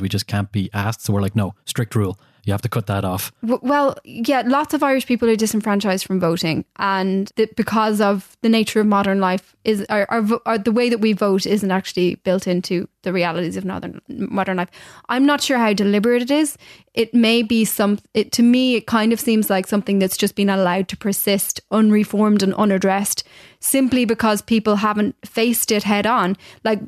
[0.00, 1.02] we just can't be asked.
[1.02, 2.18] So we're like, no, strict rule.
[2.44, 3.32] You have to cut that off.
[3.42, 8.48] Well, yeah, lots of Irish people are disenfranchised from voting, and the, because of the
[8.48, 12.14] nature of modern life, is our, our, our, the way that we vote isn't actually
[12.16, 14.70] built into the realities of modern modern life.
[15.10, 16.56] I'm not sure how deliberate it is.
[16.94, 17.98] It may be some.
[18.14, 21.60] It to me, it kind of seems like something that's just been allowed to persist,
[21.70, 23.22] unreformed and unaddressed,
[23.60, 26.36] simply because people haven't faced it head on.
[26.64, 26.80] Like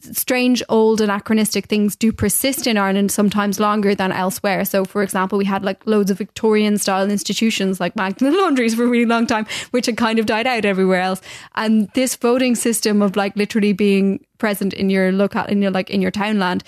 [0.00, 4.64] strange, old, anachronistic things do persist in Ireland sometimes longer than elsewhere.
[4.64, 8.84] So, for example, we had like loads of Victorian style institutions like Magdalen Laundries for
[8.84, 11.20] a really long time, which had kind of died out everywhere else.
[11.56, 15.90] And this voting system of like literally being present in your local in your like
[15.90, 16.64] in your townland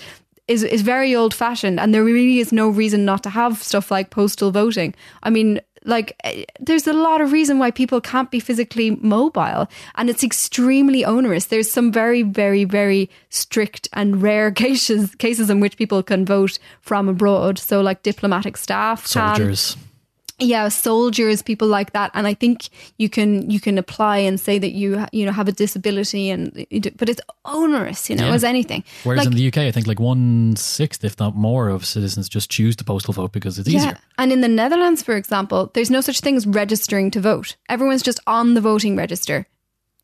[0.48, 3.90] is is very old fashioned and there really is no reason not to have stuff
[3.90, 4.94] like postal voting.
[5.22, 9.68] I mean, like eh, there's a lot of reason why people can't be physically mobile
[9.96, 11.46] and it's extremely onerous.
[11.46, 16.58] There's some very very very strict and rare cases cases in which people can vote
[16.80, 17.58] from abroad.
[17.58, 19.74] So like diplomatic staff, soldiers.
[19.74, 19.91] Can,
[20.38, 22.10] yeah soldiers people like that.
[22.14, 22.68] And i think
[22.98, 26.66] you can you can apply and say that you you know have a disability and
[26.96, 28.34] but it's onerous you know yeah.
[28.34, 28.84] as anything.
[29.04, 32.28] Whereas like, in the uk i think like one sixth if not more of citizens
[32.28, 33.92] just choose the postal vote because it's easier.
[33.92, 33.98] Yeah.
[34.18, 37.56] and in the netherlands for example there's no such thing as registering to vote.
[37.68, 39.46] Everyone's just on the voting register.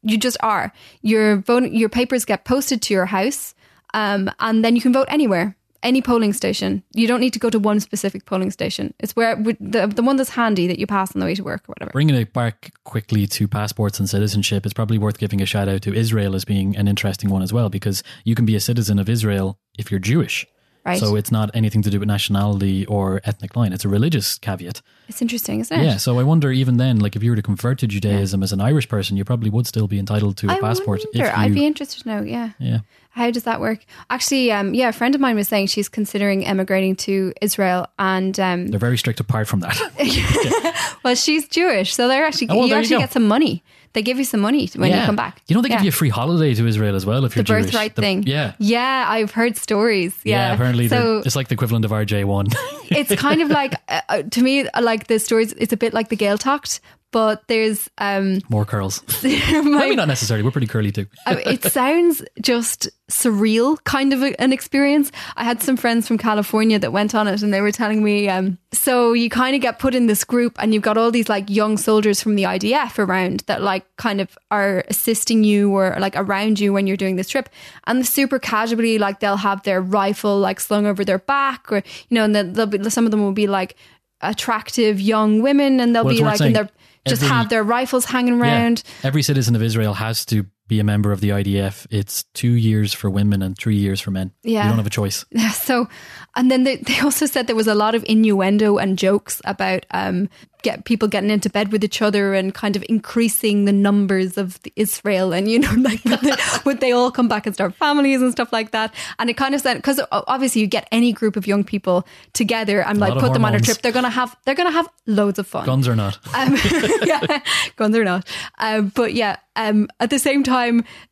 [0.02, 0.72] You just are.
[1.02, 3.54] Your vote your papers get posted to your house
[3.94, 6.82] um, and then you can vote anywhere any polling station.
[6.92, 8.94] You don't need to go to one specific polling station.
[8.98, 11.62] It's where the the one that's handy that you pass on the way to work
[11.68, 11.90] or whatever.
[11.92, 15.82] Bringing it back quickly to passports and citizenship, it's probably worth giving a shout out
[15.82, 18.98] to Israel as being an interesting one as well because you can be a citizen
[18.98, 20.46] of Israel if you're Jewish.
[20.88, 20.98] Right.
[20.98, 23.72] So it's not anything to do with nationality or ethnic line.
[23.72, 24.80] It's a religious caveat.
[25.08, 25.84] It's interesting, isn't it?
[25.84, 25.96] Yeah.
[25.96, 28.44] So I wonder, even then, like if you were to convert to Judaism yeah.
[28.44, 31.00] as an Irish person, you probably would still be entitled to a I passport.
[31.04, 31.30] Wonder.
[31.30, 32.22] You, I'd be interested to know.
[32.22, 32.50] Yeah.
[32.58, 32.80] Yeah.
[33.10, 33.84] How does that work?
[34.10, 38.38] Actually, um, yeah, a friend of mine was saying she's considering emigrating to Israel, and
[38.38, 39.76] um, they're very strict apart from that.
[41.04, 43.64] well, she's Jewish, so they're actually oh, well, you actually you get some money.
[43.94, 45.00] They give you some money when yeah.
[45.00, 45.42] you come back.
[45.48, 45.76] You know, they yeah.
[45.76, 47.66] give you a free holiday to Israel as well if you're the Jewish.
[47.66, 48.22] birthright the, thing.
[48.24, 50.14] Yeah, yeah, I've heard stories.
[50.24, 52.54] Yeah, yeah apparently, so, it's like the equivalent of our J1.
[52.90, 55.52] it's kind of like uh, uh, to me, like the stories.
[55.54, 56.80] It's a bit like the Gaeltacht,
[57.10, 59.02] but there's um more curls.
[59.22, 60.44] my, Maybe not necessarily.
[60.44, 61.06] We're pretty curly too.
[61.26, 65.10] it sounds just surreal, kind of a, an experience.
[65.36, 68.28] I had some friends from California that went on it, and they were telling me,
[68.28, 71.28] um, so you kind of get put in this group, and you've got all these
[71.28, 75.96] like young soldiers from the IDF around that like kind of are assisting you or
[75.98, 77.48] like around you when you're doing this trip,
[77.86, 82.14] and super casually like they'll have their rifle like slung over their back, or you
[82.14, 83.76] know, and then they'll be, some of them will be like
[84.20, 86.68] attractive young women, and they'll well, be like in their
[87.06, 88.82] just every, have their rifles hanging around.
[89.02, 91.86] Yeah, every citizen of Israel has to be a member of the IDF.
[91.90, 94.32] It's two years for women and three years for men.
[94.42, 94.64] Yeah.
[94.64, 95.24] You don't have a choice.
[95.30, 95.52] Yeah.
[95.68, 95.86] So,
[96.34, 99.84] and then they, they also said there was a lot of innuendo and jokes about
[99.90, 100.30] um,
[100.62, 104.60] get people getting into bed with each other and kind of increasing the numbers of
[104.62, 106.32] the Israel and you know like would they,
[106.64, 109.54] would they all come back and start families and stuff like that and it kind
[109.54, 113.18] of said because obviously you get any group of young people together and a like
[113.18, 115.86] put them on a trip they're gonna have they're gonna have loads of fun guns
[115.86, 116.56] or not um,
[117.04, 117.40] yeah
[117.76, 118.26] guns or not
[118.58, 120.57] um, but yeah um, at the same time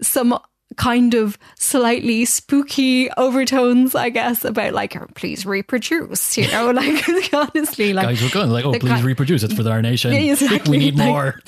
[0.02, 0.38] some
[0.76, 7.32] kind of slightly spooky overtones, I guess, about like, oh, please reproduce, you know, like
[7.32, 9.42] honestly, like guys, we're going like, oh, please kind, reproduce.
[9.42, 10.12] It's for our nation.
[10.36, 11.40] Exactly, we need like, more.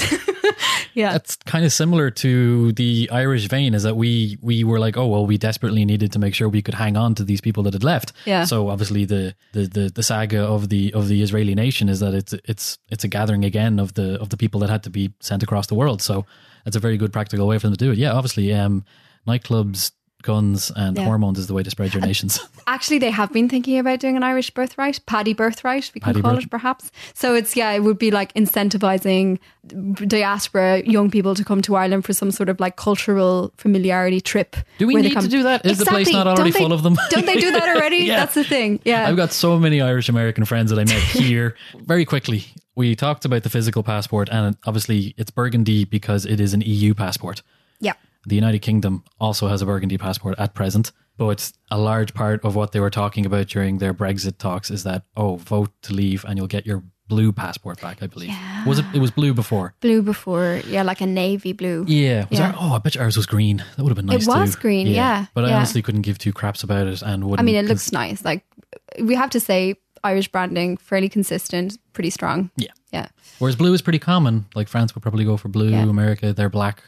[0.95, 3.75] yeah, that's kind of similar to the Irish vein.
[3.75, 6.63] Is that we we were like, oh well, we desperately needed to make sure we
[6.63, 8.13] could hang on to these people that had left.
[8.25, 8.45] Yeah.
[8.45, 12.15] So obviously the the the, the saga of the of the Israeli nation is that
[12.15, 15.13] it's it's it's a gathering again of the of the people that had to be
[15.21, 16.01] sent across the world.
[16.01, 16.25] So
[16.65, 17.99] that's a very good practical way for them to do it.
[17.99, 18.53] Yeah, obviously.
[18.53, 18.85] Um,
[19.27, 19.93] nightclubs
[20.23, 21.05] guns and Yeah.
[21.05, 22.41] hormones is the way to spread your nations.
[22.67, 26.23] Actually, they have been thinking about doing an Irish birthright, Paddy birthright, we can Paddy
[26.23, 26.91] call birth- it perhaps.
[27.15, 29.39] So it's, yeah, it would be like incentivizing
[30.07, 34.57] diaspora young people to come to Ireland for some sort of like cultural familiarity trip.
[34.79, 35.65] Do we need to do that?
[35.65, 36.97] Is the place not already they- full of them?
[37.11, 37.99] Don't they do that already?
[37.99, 38.17] Yeah.
[38.21, 38.81] That's the thing.
[38.85, 39.09] Yeah.
[39.09, 41.57] I've got so many Irish American friends that I met here.
[41.87, 42.45] Very quickly,
[42.75, 46.95] we talked about the physical passport, and obviously it's burgundy because it is an EU
[46.95, 47.43] passport.
[47.81, 47.95] yeah.
[48.29, 52.55] The United Kingdom also has a burgundy passport at present, but a large part of
[52.55, 56.25] what they were talking about during their Brexit talks is that oh, vote to leave
[56.27, 58.03] and you'll get your blue passport back.
[58.03, 58.35] I believe
[58.67, 58.85] was it?
[58.95, 59.75] It was blue before.
[59.81, 61.85] Blue before, yeah, like a navy blue.
[61.89, 62.51] Yeah, was Yeah.
[62.51, 63.65] our, oh, I bet you ours was green.
[63.77, 64.27] That would have been nice.
[64.27, 64.61] It was too.
[64.61, 67.41] green, yeah, but I honestly couldn't give two craps about it, and wouldn't.
[67.41, 68.25] I mean, it looks nice.
[68.25, 68.45] Like
[69.01, 72.51] we have to say, Irish branding fairly consistent, pretty strong.
[72.57, 72.73] yeah.
[72.93, 73.09] Yeah.
[73.39, 74.47] Whereas blue is pretty common.
[74.55, 75.69] Like France would probably go for blue.
[75.69, 75.83] Yeah.
[75.83, 76.85] America, they're black.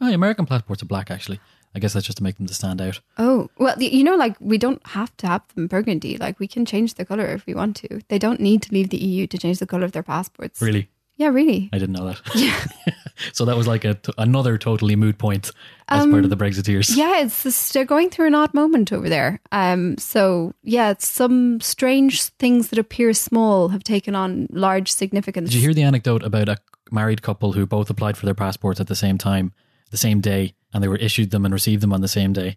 [0.00, 1.40] Oh, American passports are black actually.
[1.74, 3.00] I guess that's just to make them to stand out.
[3.18, 6.18] Oh well, you know, like we don't have to have them burgundy.
[6.18, 8.00] Like we can change the color if we want to.
[8.08, 10.60] They don't need to leave the EU to change the color of their passports.
[10.60, 11.70] Really, Yeah, really.
[11.72, 12.20] I didn't know that.
[12.34, 12.62] Yeah.
[13.32, 15.50] so that was like a t- another totally moot point
[15.88, 16.90] as part of the Brexiteers.
[16.90, 19.40] Um, Yeah, it's just, they're going through an odd moment over there.
[19.50, 25.50] Um, so yeah, it's some strange things that appear small have taken on large significance.
[25.50, 26.58] Did you hear the anecdote about a
[26.90, 29.52] married couple who both applied for their passports at the same time,
[29.92, 32.56] the same day, and they were issued them and received them on the same day?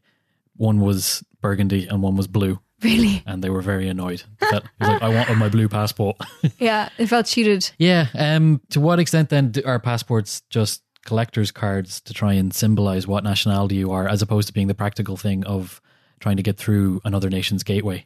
[0.56, 3.22] One was burgundy and one was blue, Really?
[3.28, 4.24] and they were very annoyed.
[4.40, 6.18] That, was like, I wanted my blue passport.
[6.60, 7.70] Yeah, it felt cheated.
[7.78, 8.08] Yeah.
[8.18, 8.62] Um.
[8.72, 13.76] To what extent then are passports just collectors' cards to try and symbolize what nationality
[13.76, 15.82] you are, as opposed to being the practical thing of
[16.20, 18.06] trying to get through another nation's gateway?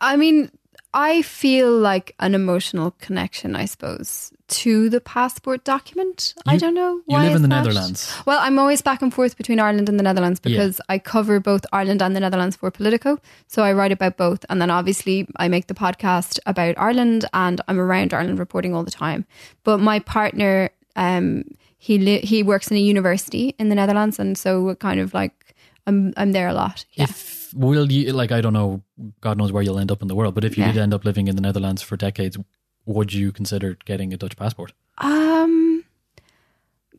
[0.00, 0.50] I mean,
[0.94, 6.32] I feel like an emotional connection, I suppose, to the passport document.
[6.46, 7.02] I don't know.
[7.04, 7.64] Why You live in the that?
[7.64, 8.16] Netherlands.
[8.24, 10.50] Well, I'm always back and forth between Ireland and the Netherlands Yeah.
[10.50, 13.18] because I cover both Ireland and the Netherlands for Politico.
[13.48, 14.46] So I write about both.
[14.48, 18.82] And then obviously I make the podcast about Ireland and I'm around Ireland reporting all
[18.82, 19.26] the time.
[19.64, 21.44] But my partner, um,
[21.76, 24.18] he li- he works in a university in the Netherlands.
[24.18, 25.54] And so kind of like
[25.86, 26.86] I'm, I'm there a lot.
[26.94, 27.04] Yeah.
[27.04, 28.82] If will you like I don't know,
[29.20, 30.72] God knows where you'll end up in the world, but if you Yeah.
[30.72, 32.36] did end up living in the Netherlands for decades,
[32.86, 34.72] would you consider getting a Dutch passport?
[34.98, 35.84] Um,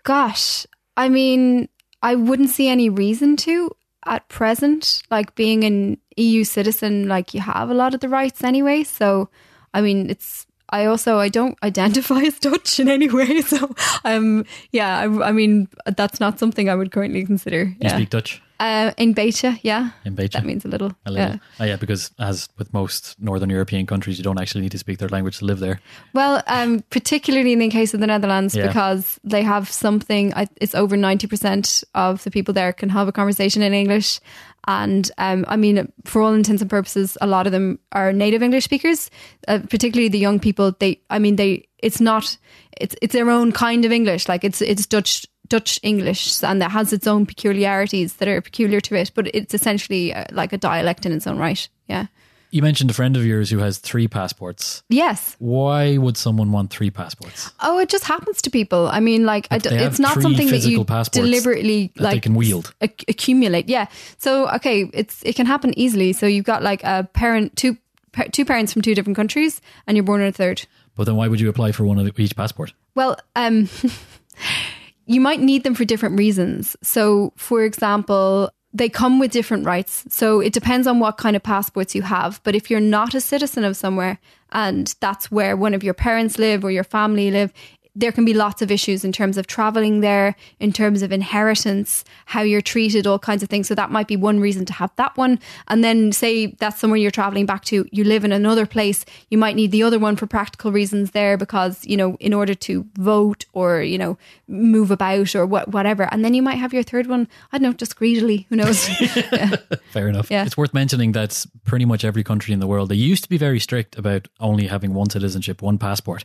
[0.04, 0.66] gosh,
[0.97, 1.70] I mean,
[2.02, 3.76] I wouldn't see any reason to
[4.06, 5.04] at present.
[5.12, 8.84] Like being an EU citizen, like you have a lot of the rights anyway.
[8.84, 9.30] So,
[9.74, 10.45] I mean, it's.
[10.72, 13.41] I also I don't identify as Dutch in any way.
[13.54, 13.74] So,
[14.06, 17.64] um, yeah, I, I mean, that's not something I would currently consider.
[17.64, 17.95] You Yeah.
[17.95, 20.38] speak Dutch Uh, een beetje, yeah, een beetje?
[20.38, 20.89] that means a little.
[21.05, 21.28] a little.
[21.28, 21.39] Yeah.
[21.60, 24.97] Oh, yeah, because as with most Northern European countries, you don't actually need to speak
[24.97, 25.80] their language to live there.
[26.14, 28.68] Well, um, particularly in the case of the Netherlands, Yeah.
[28.68, 33.62] because they have something, it's over 90% of the people there can have a conversation
[33.64, 34.20] in English.
[34.68, 38.43] And um, I mean, for all intents and purposes, a lot of them are native
[38.43, 39.10] English speakers,
[39.47, 40.74] uh, particularly the young people.
[40.80, 42.38] They, I mean, they, it's not,
[42.82, 44.28] it's, it's their own kind of English.
[44.28, 48.80] Like it's, it's Dutch, Dutch English and that has its own peculiarities that are peculiar
[48.82, 51.68] to it, but it's essentially uh, like a dialect in its own right.
[51.88, 52.06] Yeah.
[52.52, 54.82] You mentioned a friend of yours who has three passports.
[54.89, 55.36] Yes.
[55.38, 57.52] Why would someone want three passports?
[57.60, 58.88] Oh, it just happens to people.
[58.88, 62.34] I mean, like, I d- it's not something that you deliberately that they like can
[62.34, 62.74] wield.
[62.82, 63.70] ac- accumulate.
[63.70, 63.86] Yeah.
[64.18, 66.12] So, okay, it's it can happen easily.
[66.12, 67.78] So you've got like a parent, two
[68.14, 70.66] pa- two parents from two different countries, and you're born in a third.
[70.95, 72.74] But then why would you apply for one of each passport?
[72.95, 73.70] Well, um,
[75.10, 76.78] you might need them for different reasons.
[76.84, 80.05] So, for example, they come with different rights.
[80.10, 82.39] So it depends on what kind of passports you have.
[82.43, 84.20] But if you're not a citizen of somewhere
[84.51, 87.51] and that's where one of your parents live or your family live,
[87.95, 92.03] there can be lots of issues in terms of traveling there, in terms of inheritance,
[92.25, 93.67] how you're treated, all kinds of things.
[93.67, 95.39] So that might be one reason to have that one.
[95.67, 99.37] And then say that's somewhere you're traveling back to, you live in another place, you
[99.37, 102.85] might need the other one for practical reasons there because, you know, in order to
[102.95, 104.17] vote or, you know,
[104.47, 106.07] move about or what whatever.
[106.11, 108.87] And then you might have your third one, I don't know, just greedily, who knows?
[109.91, 110.29] Fair enough.
[110.29, 110.45] Yeah.
[110.45, 113.37] It's worth mentioning that pretty much every country in the world, they used to be
[113.37, 116.23] very strict about only having one citizenship, one passport.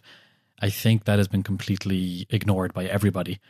[0.61, 3.41] I think that has been completely ignored by everybody.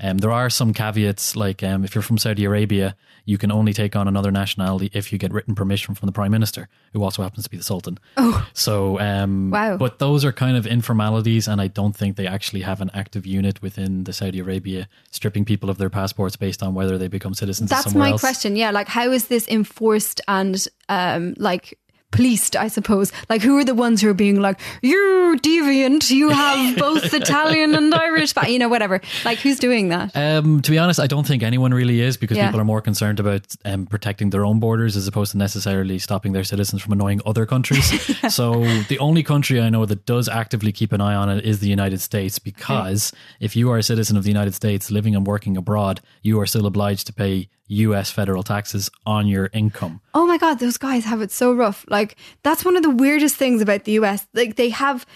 [0.00, 3.72] Um, there are some caveats, like um, if you're from Saudi Arabia, you can only
[3.72, 7.22] take on another nationality if you get written permission from the prime minister, who also
[7.22, 7.98] happens to be the sultan.
[8.16, 9.76] Oh, so um, Wow.
[9.76, 13.26] But those are kind of informalities, and I don't think they actually have an active
[13.26, 17.34] unit within the Saudi Arabia stripping people of their passports based on whether they become
[17.34, 17.70] citizens.
[17.70, 18.20] That's somewhere my else.
[18.20, 18.56] question.
[18.56, 21.78] Yeah, like how is this enforced and um like
[22.12, 23.10] policed, I suppose.
[23.28, 27.74] Like, who are the ones who are being like, you deviant, you have both Italian
[27.74, 29.00] and Irish, but you know, whatever.
[29.24, 30.12] Like, who's doing that?
[30.14, 32.46] Um, to be honest, I don't think anyone really is because Yeah.
[32.46, 36.32] people are more concerned about um, protecting their own borders as opposed to necessarily stopping
[36.32, 37.86] their citizens from annoying other countries.
[38.34, 41.60] so the only country I know that does actively keep an eye on it is
[41.60, 45.26] the United States because if you are a citizen of the United States living and
[45.26, 50.00] working abroad, you are still obliged to pay US federal taxes on your income.
[50.12, 51.86] Oh my God, those guys have it so rough.
[51.88, 52.01] Like,
[52.42, 54.26] that's one of the weirdest things about the US.
[54.34, 55.06] Like, they have,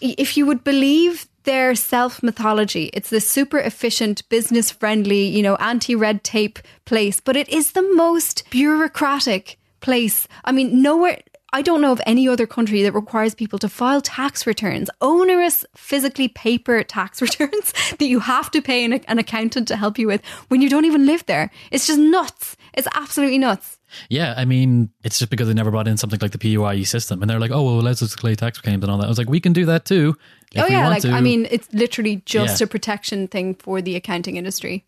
[0.00, 5.56] if you would believe their self mythology, it's this super efficient, business friendly, you know,
[5.56, 10.28] anti red tape place, but it is the most bureaucratic place.
[10.44, 11.20] I mean, nowhere.
[11.54, 15.66] I don't know of any other country that requires people to file tax returns, onerous,
[15.76, 20.06] physically paper tax returns that you have to pay an, an accountant to help you
[20.06, 21.50] with when you don't even live there.
[21.70, 22.56] It's just nuts.
[22.72, 23.78] It's absolutely nuts.
[24.08, 27.22] Yeah, I mean, it's just because they never brought in something like the PAYE system.
[27.22, 29.04] And they're like, oh, well, let's just claim tax claims and all that.
[29.04, 30.16] I was like, we can do that too.
[30.52, 31.10] if oh yeah, like to.
[31.12, 32.64] I mean, it's literally just Yeah.
[32.64, 34.84] a protection thing for the accounting industry.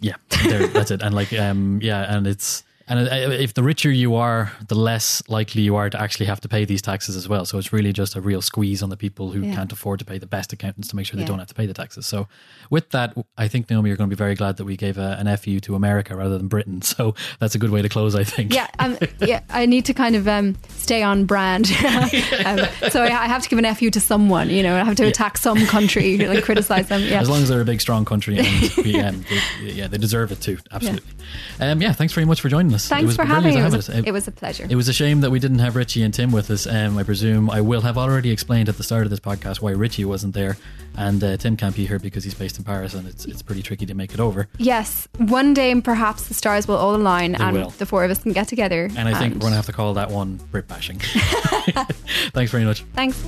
[0.00, 0.14] Yeah.
[0.44, 1.02] Yeah, that's it.
[1.02, 5.22] And like, um, yeah, and it's and uh, if the richer you are, the less
[5.28, 7.44] likely you are to actually have to pay these taxes as well.
[7.44, 9.54] So it's really just a real squeeze on the people who Yeah.
[9.54, 11.28] can't afford to pay the best accountants to make sure they Yeah.
[11.28, 12.06] don't have to pay the taxes.
[12.06, 12.28] So
[12.70, 15.16] with that, I think Naomi, you're going to be very glad that we gave a,
[15.18, 16.82] an FU to America rather than Britain.
[16.98, 18.52] So that's a good way to close, I think.
[18.54, 19.40] Yeah, um, yeah.
[19.50, 21.66] I need to kind of um, stay on brand,
[22.46, 22.60] um,
[22.90, 24.48] so I, have to give an fu to someone.
[24.50, 27.02] You know, I have to attack some country, like criticize them.
[27.02, 29.24] Yeah, As long as they're a big, strong country, and we, um,
[29.60, 30.56] they, yeah, they deserve it too.
[30.72, 31.10] Absolutely.
[31.60, 32.77] Um, yeah, thanks very much for joining us.
[32.86, 33.60] It thanks was for having me.
[33.60, 33.96] to It was, us.
[33.96, 34.66] a, it was a pleasure.
[34.68, 36.66] It was a shame that we didn't have Richie and Tim with us.
[36.66, 39.72] Um, I presume I will have already explained at the start of this podcast why
[39.72, 40.56] Richie wasn't there,
[40.96, 43.62] and uh, Tim can't be here because he's based in Paris, and it's it's pretty
[43.62, 44.48] tricky to make it over.
[44.58, 47.70] yes, one day perhaps the stars will all align, and will.
[47.70, 48.88] the four of us can get together.
[48.96, 50.98] And I think we're gonna have to call that one Brit bashing.
[52.32, 52.82] Thanks very much.
[52.94, 53.22] thanks.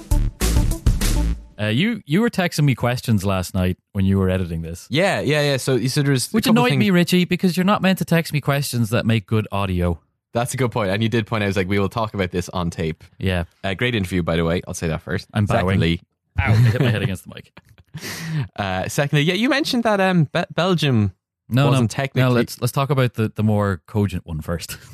[1.60, 5.20] Uh, you you were texting me questions last night when you were editing this, Yeah,
[5.20, 5.56] yeah, yeah.
[5.58, 8.40] So, so there's which annoyed things- me, Richie, because you're not meant to text me
[8.40, 10.00] questions that make good audio.
[10.32, 11.46] That's a good point, and you did point out.
[11.46, 13.02] I was like, we will talk about this on tape.
[13.18, 14.62] Yeah, Uh, great interview, by the way.
[14.66, 15.28] I'll say that first.
[15.34, 15.66] I'm bowing.
[15.66, 16.00] Secondly,
[16.40, 16.52] ow!
[16.52, 17.52] I hit my head against the mic.
[18.56, 21.12] uh, secondly, yeah, you mentioned that um, Be- Belgium.
[21.48, 22.30] No, Wasn't no, technically- no.
[22.34, 24.78] Let's let's talk about the the more cogent one first.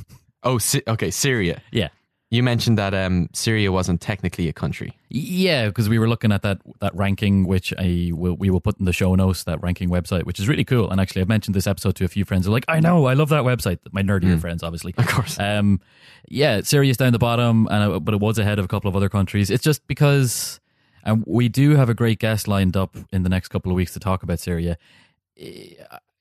[0.42, 1.60] Oh, Sy- okay, Syria.
[1.72, 1.88] yeah,
[2.28, 4.92] You mentioned that um, Syria wasn't technically a country.
[5.08, 8.80] Yeah, because we were looking at that that ranking, which I will we will put
[8.80, 9.44] in the show notes.
[9.44, 10.90] That ranking website, which is really cool.
[10.90, 12.46] And actually, I've mentioned this episode to a few friends.
[12.46, 13.78] Who are like, I know, I love that website.
[13.92, 15.38] My nerdier friends, obviously, Of course.
[15.38, 15.80] Um,
[16.28, 18.96] yeah, Syria's down the bottom, and uh, but it was ahead of a couple of
[18.96, 19.48] other countries.
[19.48, 20.58] It's just because,
[21.04, 23.92] and we do have a great guest lined up in the next couple of weeks
[23.92, 24.78] to talk about Syria.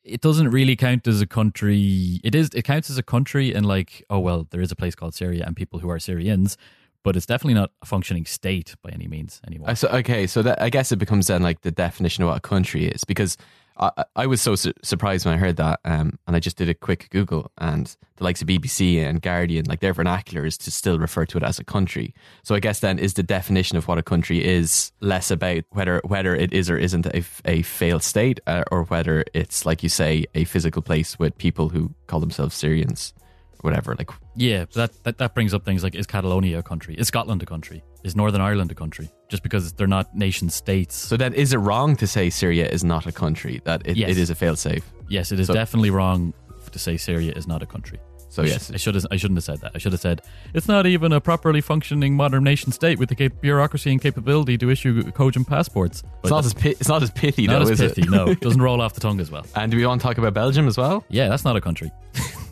[0.06, 2.22] It doesn't really count as a country.
[2.24, 2.50] It is.
[2.54, 5.44] It counts as a country, and like, oh well, there is a place called Syria
[5.46, 6.58] and people who are Syrians,
[7.04, 9.70] but it's definitely not a functioning state by any means anymore.
[9.70, 12.38] Uh, so, okay, so that, I guess it becomes then like the definition of what
[12.38, 13.36] a country is because
[13.78, 16.70] I, I- was so su- surprised when I heard that, um, and I just did
[16.70, 20.72] a quick Google, and the likes of BBC and Guardian, like their vernacular is to
[20.72, 22.14] still refer to it as a country.
[22.44, 26.02] So I guess then is the definition of what a country is less about whether
[26.06, 29.90] whether it is or isn't a, a failed state, uh, or whether it's like you
[29.90, 33.14] say a physical place with people who call themselves Syrians,
[33.62, 33.96] whatever.
[33.98, 36.96] Like Yeah, that, that that brings up things like is Catalonia a country?
[36.96, 37.84] Is Scotland a country?
[38.04, 39.10] Is Northern Ireland a country?
[39.30, 40.96] Just because they're not nation states.
[40.96, 43.62] so, then is it wrong to say Syria is not a country?
[43.66, 44.12] That it, Yes.
[44.12, 44.84] it is a failsafe.
[45.10, 46.34] yes, it is So- definitely wrong
[46.72, 48.00] to say Syria is not a country.
[48.28, 49.72] So yes, I should I shouldn't have said that.
[49.76, 50.22] I should have said
[50.54, 54.58] it's not even a properly functioning modern nation state with the cap- bureaucracy and capability
[54.58, 56.04] to issue cogent passports.
[56.22, 58.02] It's not as pi- it's not as pithy not though, as is pithy.
[58.02, 58.10] it?
[58.10, 59.46] no, it doesn't roll off the tongue as well.
[59.56, 61.06] And do we want to talk about Belgium as well?
[61.08, 61.92] Yeah, that's not a country.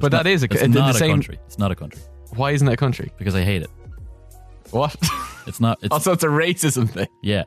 [0.00, 1.10] But that is a It's the not a same.
[1.10, 1.38] country.
[1.46, 2.00] It's not a country
[2.36, 3.10] Why isn't it a country?
[3.18, 3.70] because I hate it.
[4.70, 4.96] What?
[5.46, 5.78] It's not.
[5.80, 7.08] It's also, it's a racism thing.
[7.22, 7.44] yeah.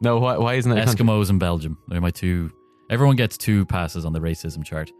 [0.00, 1.04] No, why, why isn't it a country?
[1.04, 1.76] Eskimos and Belgium.
[1.88, 2.52] They're my two.
[2.88, 4.92] Everyone gets two passes on the racism chart.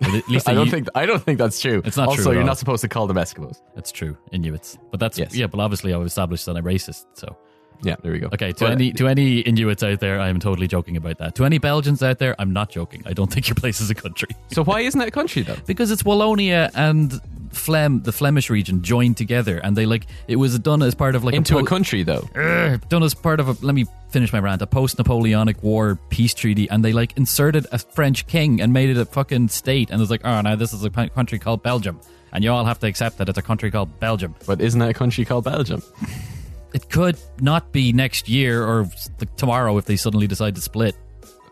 [0.00, 1.82] At least I don't think I don't think that's true.
[1.84, 2.46] It's not true Also, at you're all.
[2.46, 3.56] not supposed to call them Eskimos.
[3.74, 4.78] That's true, Inuits.
[4.90, 5.34] But that's Yes.
[5.34, 5.48] yeah.
[5.48, 7.04] But obviously, I've established that I'm racist.
[7.12, 7.36] So
[7.82, 8.28] Yeah, there we go.
[8.32, 8.52] okay.
[8.52, 11.34] To any to any Inuits out there, I'm totally joking about that.
[11.36, 13.02] To any Belgians out there, I'm not joking.
[13.06, 15.56] I don't think your place is a country so why isn't it a country though?
[15.66, 17.20] because it's Wallonia and
[17.52, 21.24] Flem, the Flemish region, joined together, and they like it was done as part of
[21.24, 22.28] like Into a, a country though.
[22.36, 26.34] Ugh, done as part of a let me finish my rant a post-napoleonic war peace
[26.34, 30.00] treaty and they like inserted a french king and made it a fucking state and
[30.00, 32.00] it was like oh now this is a country called belgium
[32.32, 34.88] and you all have to accept that it's a country called belgium But isn't it
[34.90, 35.80] a country called Belgium?
[36.74, 38.88] it could not be next year or
[39.36, 40.96] tomorrow if they suddenly decide to split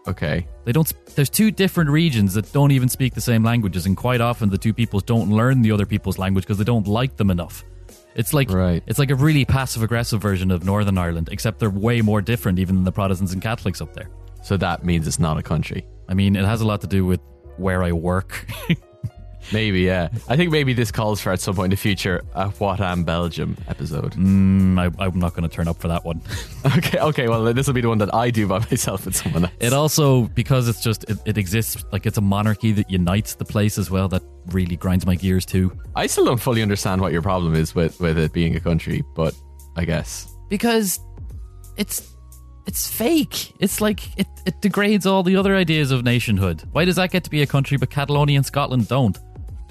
[0.07, 0.47] Okay.
[0.65, 4.21] they don't there's two different regions that don't even speak the same languages and quite
[4.21, 7.31] often the two peoples don't learn the other people's language because they don't like them
[7.31, 7.63] enough
[8.15, 8.83] It's like Right.
[8.87, 12.59] it's like a really passive aggressive version of Northern Ireland, except they're way more different
[12.59, 14.09] even than the Protestants and Catholics up there.
[14.43, 15.87] So that means it's not a country.
[16.09, 17.21] I mean, it has a lot to do with
[17.59, 18.47] where I work.
[19.53, 20.09] Maybe, yeah.
[20.29, 23.05] I think maybe this calls for at some point in the future a What Am
[23.05, 24.13] Belgium episode.
[24.13, 26.21] mm, I, I'm not going to turn up for that one.
[26.77, 27.29] Okay, okay.
[27.29, 29.55] Well, this will be the one that I do by myself with someone else.
[29.59, 33.45] It also because it's just it, it exists like it's a monarchy that unites the
[33.45, 34.07] place as well.
[34.09, 35.73] That really grinds my gears too.
[35.97, 39.03] I still don't fully understand what your problem is with with it being a country,
[39.15, 39.35] but
[39.77, 41.01] I guess because
[41.77, 42.15] it's
[42.67, 43.55] it's fake.
[43.61, 46.65] It's like it, it degrades all the other ideas of nationhood.
[46.73, 49.17] Why does that get to be a country but Catalonia and Scotland don't?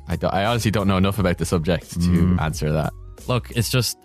[0.08, 2.42] I, do- I honestly don't know enough about the subject to Mm.
[2.42, 2.94] answer that.
[3.28, 3.98] Look, it's just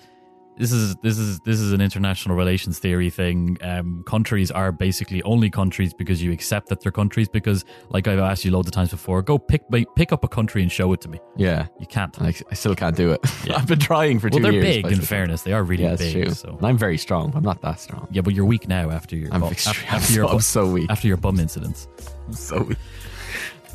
[0.58, 3.56] this is this is this is an international relations theory thing.
[3.62, 7.26] Um, countries are basically only countries because you accept that they're countries.
[7.28, 9.62] Because, like I've asked you loads of times before, go pick
[9.96, 11.20] pick up a country and show it to me.
[11.36, 12.20] Yeah, You can't.
[12.20, 13.20] I, I still can't do it.
[13.46, 13.56] Yeah.
[13.56, 14.86] I've been trying for Well, two they're big.
[14.86, 16.12] In fairness, they are really yeah, big.
[16.12, 16.30] true.
[16.34, 17.30] So And I'm very strong.
[17.30, 18.06] but I'm not that strong.
[18.12, 19.86] yeah, but you're weak now after your I'm bum, extreme.
[19.88, 20.90] after, your so, I'm so weak.
[20.90, 21.88] after your bum incidents.
[22.26, 22.78] I'm so weak.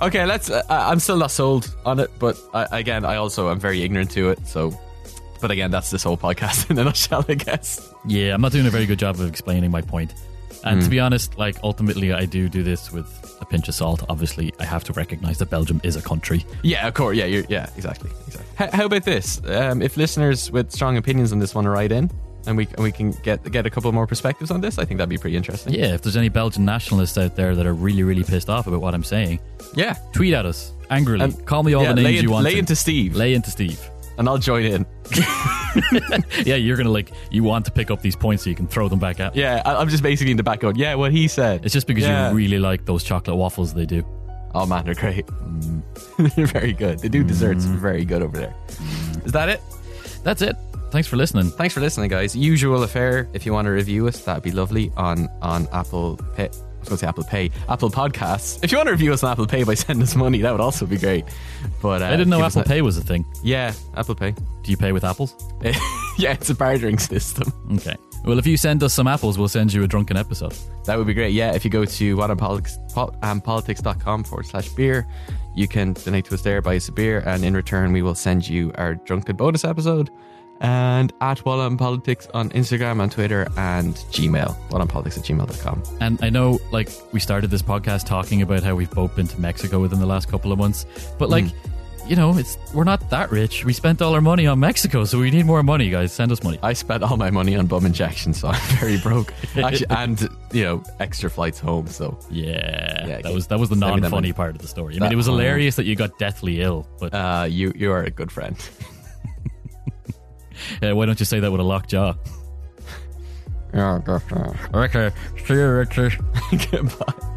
[0.02, 0.50] Okay, let's.
[0.50, 4.12] Uh, I'm still not sold on it, but I, again, I also am very ignorant
[4.12, 4.46] to it.
[4.48, 4.80] So,
[5.42, 7.94] but again, that's this whole podcast in a nutshell, I guess.
[8.06, 10.14] Yeah, I'm not doing a very good job of explaining my point.
[10.64, 10.84] And Hmm.
[10.86, 13.08] to be honest, like ultimately, I do do this with
[13.42, 14.04] a pinch of salt.
[14.10, 16.46] Obviously, I have to recognize that Belgium is a country.
[16.64, 17.16] Yeah, of course.
[17.18, 18.52] Yeah, you're, yeah, exactly, exactly.
[18.56, 19.42] How, how about this?
[19.46, 22.10] Um, if listeners with strong opinions on this want to write in,
[22.46, 24.98] and we and we can get get a couple more perspectives on this, I think
[25.00, 25.74] that'd be pretty interesting.
[25.74, 28.82] Yeah, if there's any Belgian nationalists out there that are really, really pissed off about
[28.82, 29.40] what I'm saying,
[29.76, 29.96] yeah.
[30.14, 31.32] tweet at us angrily.
[31.46, 32.46] Call me all yeah, the names lay, you want.
[32.46, 33.80] lay into Steve, lay into Steve.
[34.18, 34.86] and I'll join in.
[36.44, 38.88] Yeah, you're gonna like you want to pick up these points so you can throw
[38.88, 39.36] them back at.
[39.36, 39.42] me.
[39.42, 41.64] Yeah, I'm just basically in the back going, yeah, what he said.
[41.66, 42.30] It's just because Yeah.
[42.30, 44.04] you really like those chocolate waffles they do.
[44.56, 45.28] Oh man, they're great.
[45.28, 45.82] Mm.
[46.36, 47.00] they're very good.
[47.00, 47.76] They do desserts mm.
[47.76, 48.56] very good over there.
[49.24, 49.62] Is that it?
[50.24, 50.56] That's it.
[50.92, 51.50] Thanks for listening.
[51.50, 52.36] Thanks for listening, guys.
[52.36, 53.28] Usual affair.
[53.34, 56.46] If you want to review us, that'd be lovely on on Apple Pay.
[56.46, 58.64] I was going to say Apple Pay, Apple Podcasts.
[58.64, 60.62] If you want to review us on Apple Pay by sending us money, that would
[60.62, 61.26] also be great.
[61.82, 63.26] But uh, I didn't know Apple Pay was a thing.
[63.44, 64.32] Yeah, Apple Pay.
[64.32, 65.36] Do you pay with apples?
[66.18, 67.52] yeah, it's a bartering system.
[67.74, 67.96] Okay.
[68.24, 70.56] Well, if you send us some apples, we'll send you a drunken episode.
[70.86, 71.34] That would be great.
[71.34, 75.08] Yeah, if you go to whatampolitics.com forward slash beer,
[75.56, 78.16] you can donate to us there, buy us a beer, and in return, we will
[78.16, 80.10] send you our drunken bonus episode.
[80.60, 84.56] And at Whatam Politics on Instagram and Twitter and Gmail.
[84.70, 85.84] Whatampolitics at gmail.com.
[86.02, 89.40] And I know, like, we started this podcast talking about how we've both been to
[89.42, 90.86] Mexico within the last couple of months,
[91.20, 91.46] but like,
[92.08, 93.66] you know, it's we're not that rich.
[93.66, 96.14] We spent all our money on Mexico, so we need more money, guys.
[96.14, 96.58] Send us money.
[96.64, 99.34] I spent all my money on bum injections, so I'm very broke.
[99.58, 101.88] Actually, and, you know, extra flights home.
[101.88, 104.96] So, Yeah, Yeah, that was that was the non-funny part of the story.
[104.96, 108.04] I mean, it was hilarious that you got deathly ill, but uh, you you are
[108.04, 108.56] a good friend.
[110.84, 112.14] uh, why don't you say that with a locked jaw?
[113.74, 114.58] Yeah, definitely.
[114.74, 115.12] Okay,
[115.46, 116.18] see you, Richard.
[116.72, 117.28] Goodbye.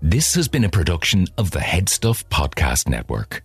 [0.00, 3.42] This has been a production of the Headstuff Podcast Network.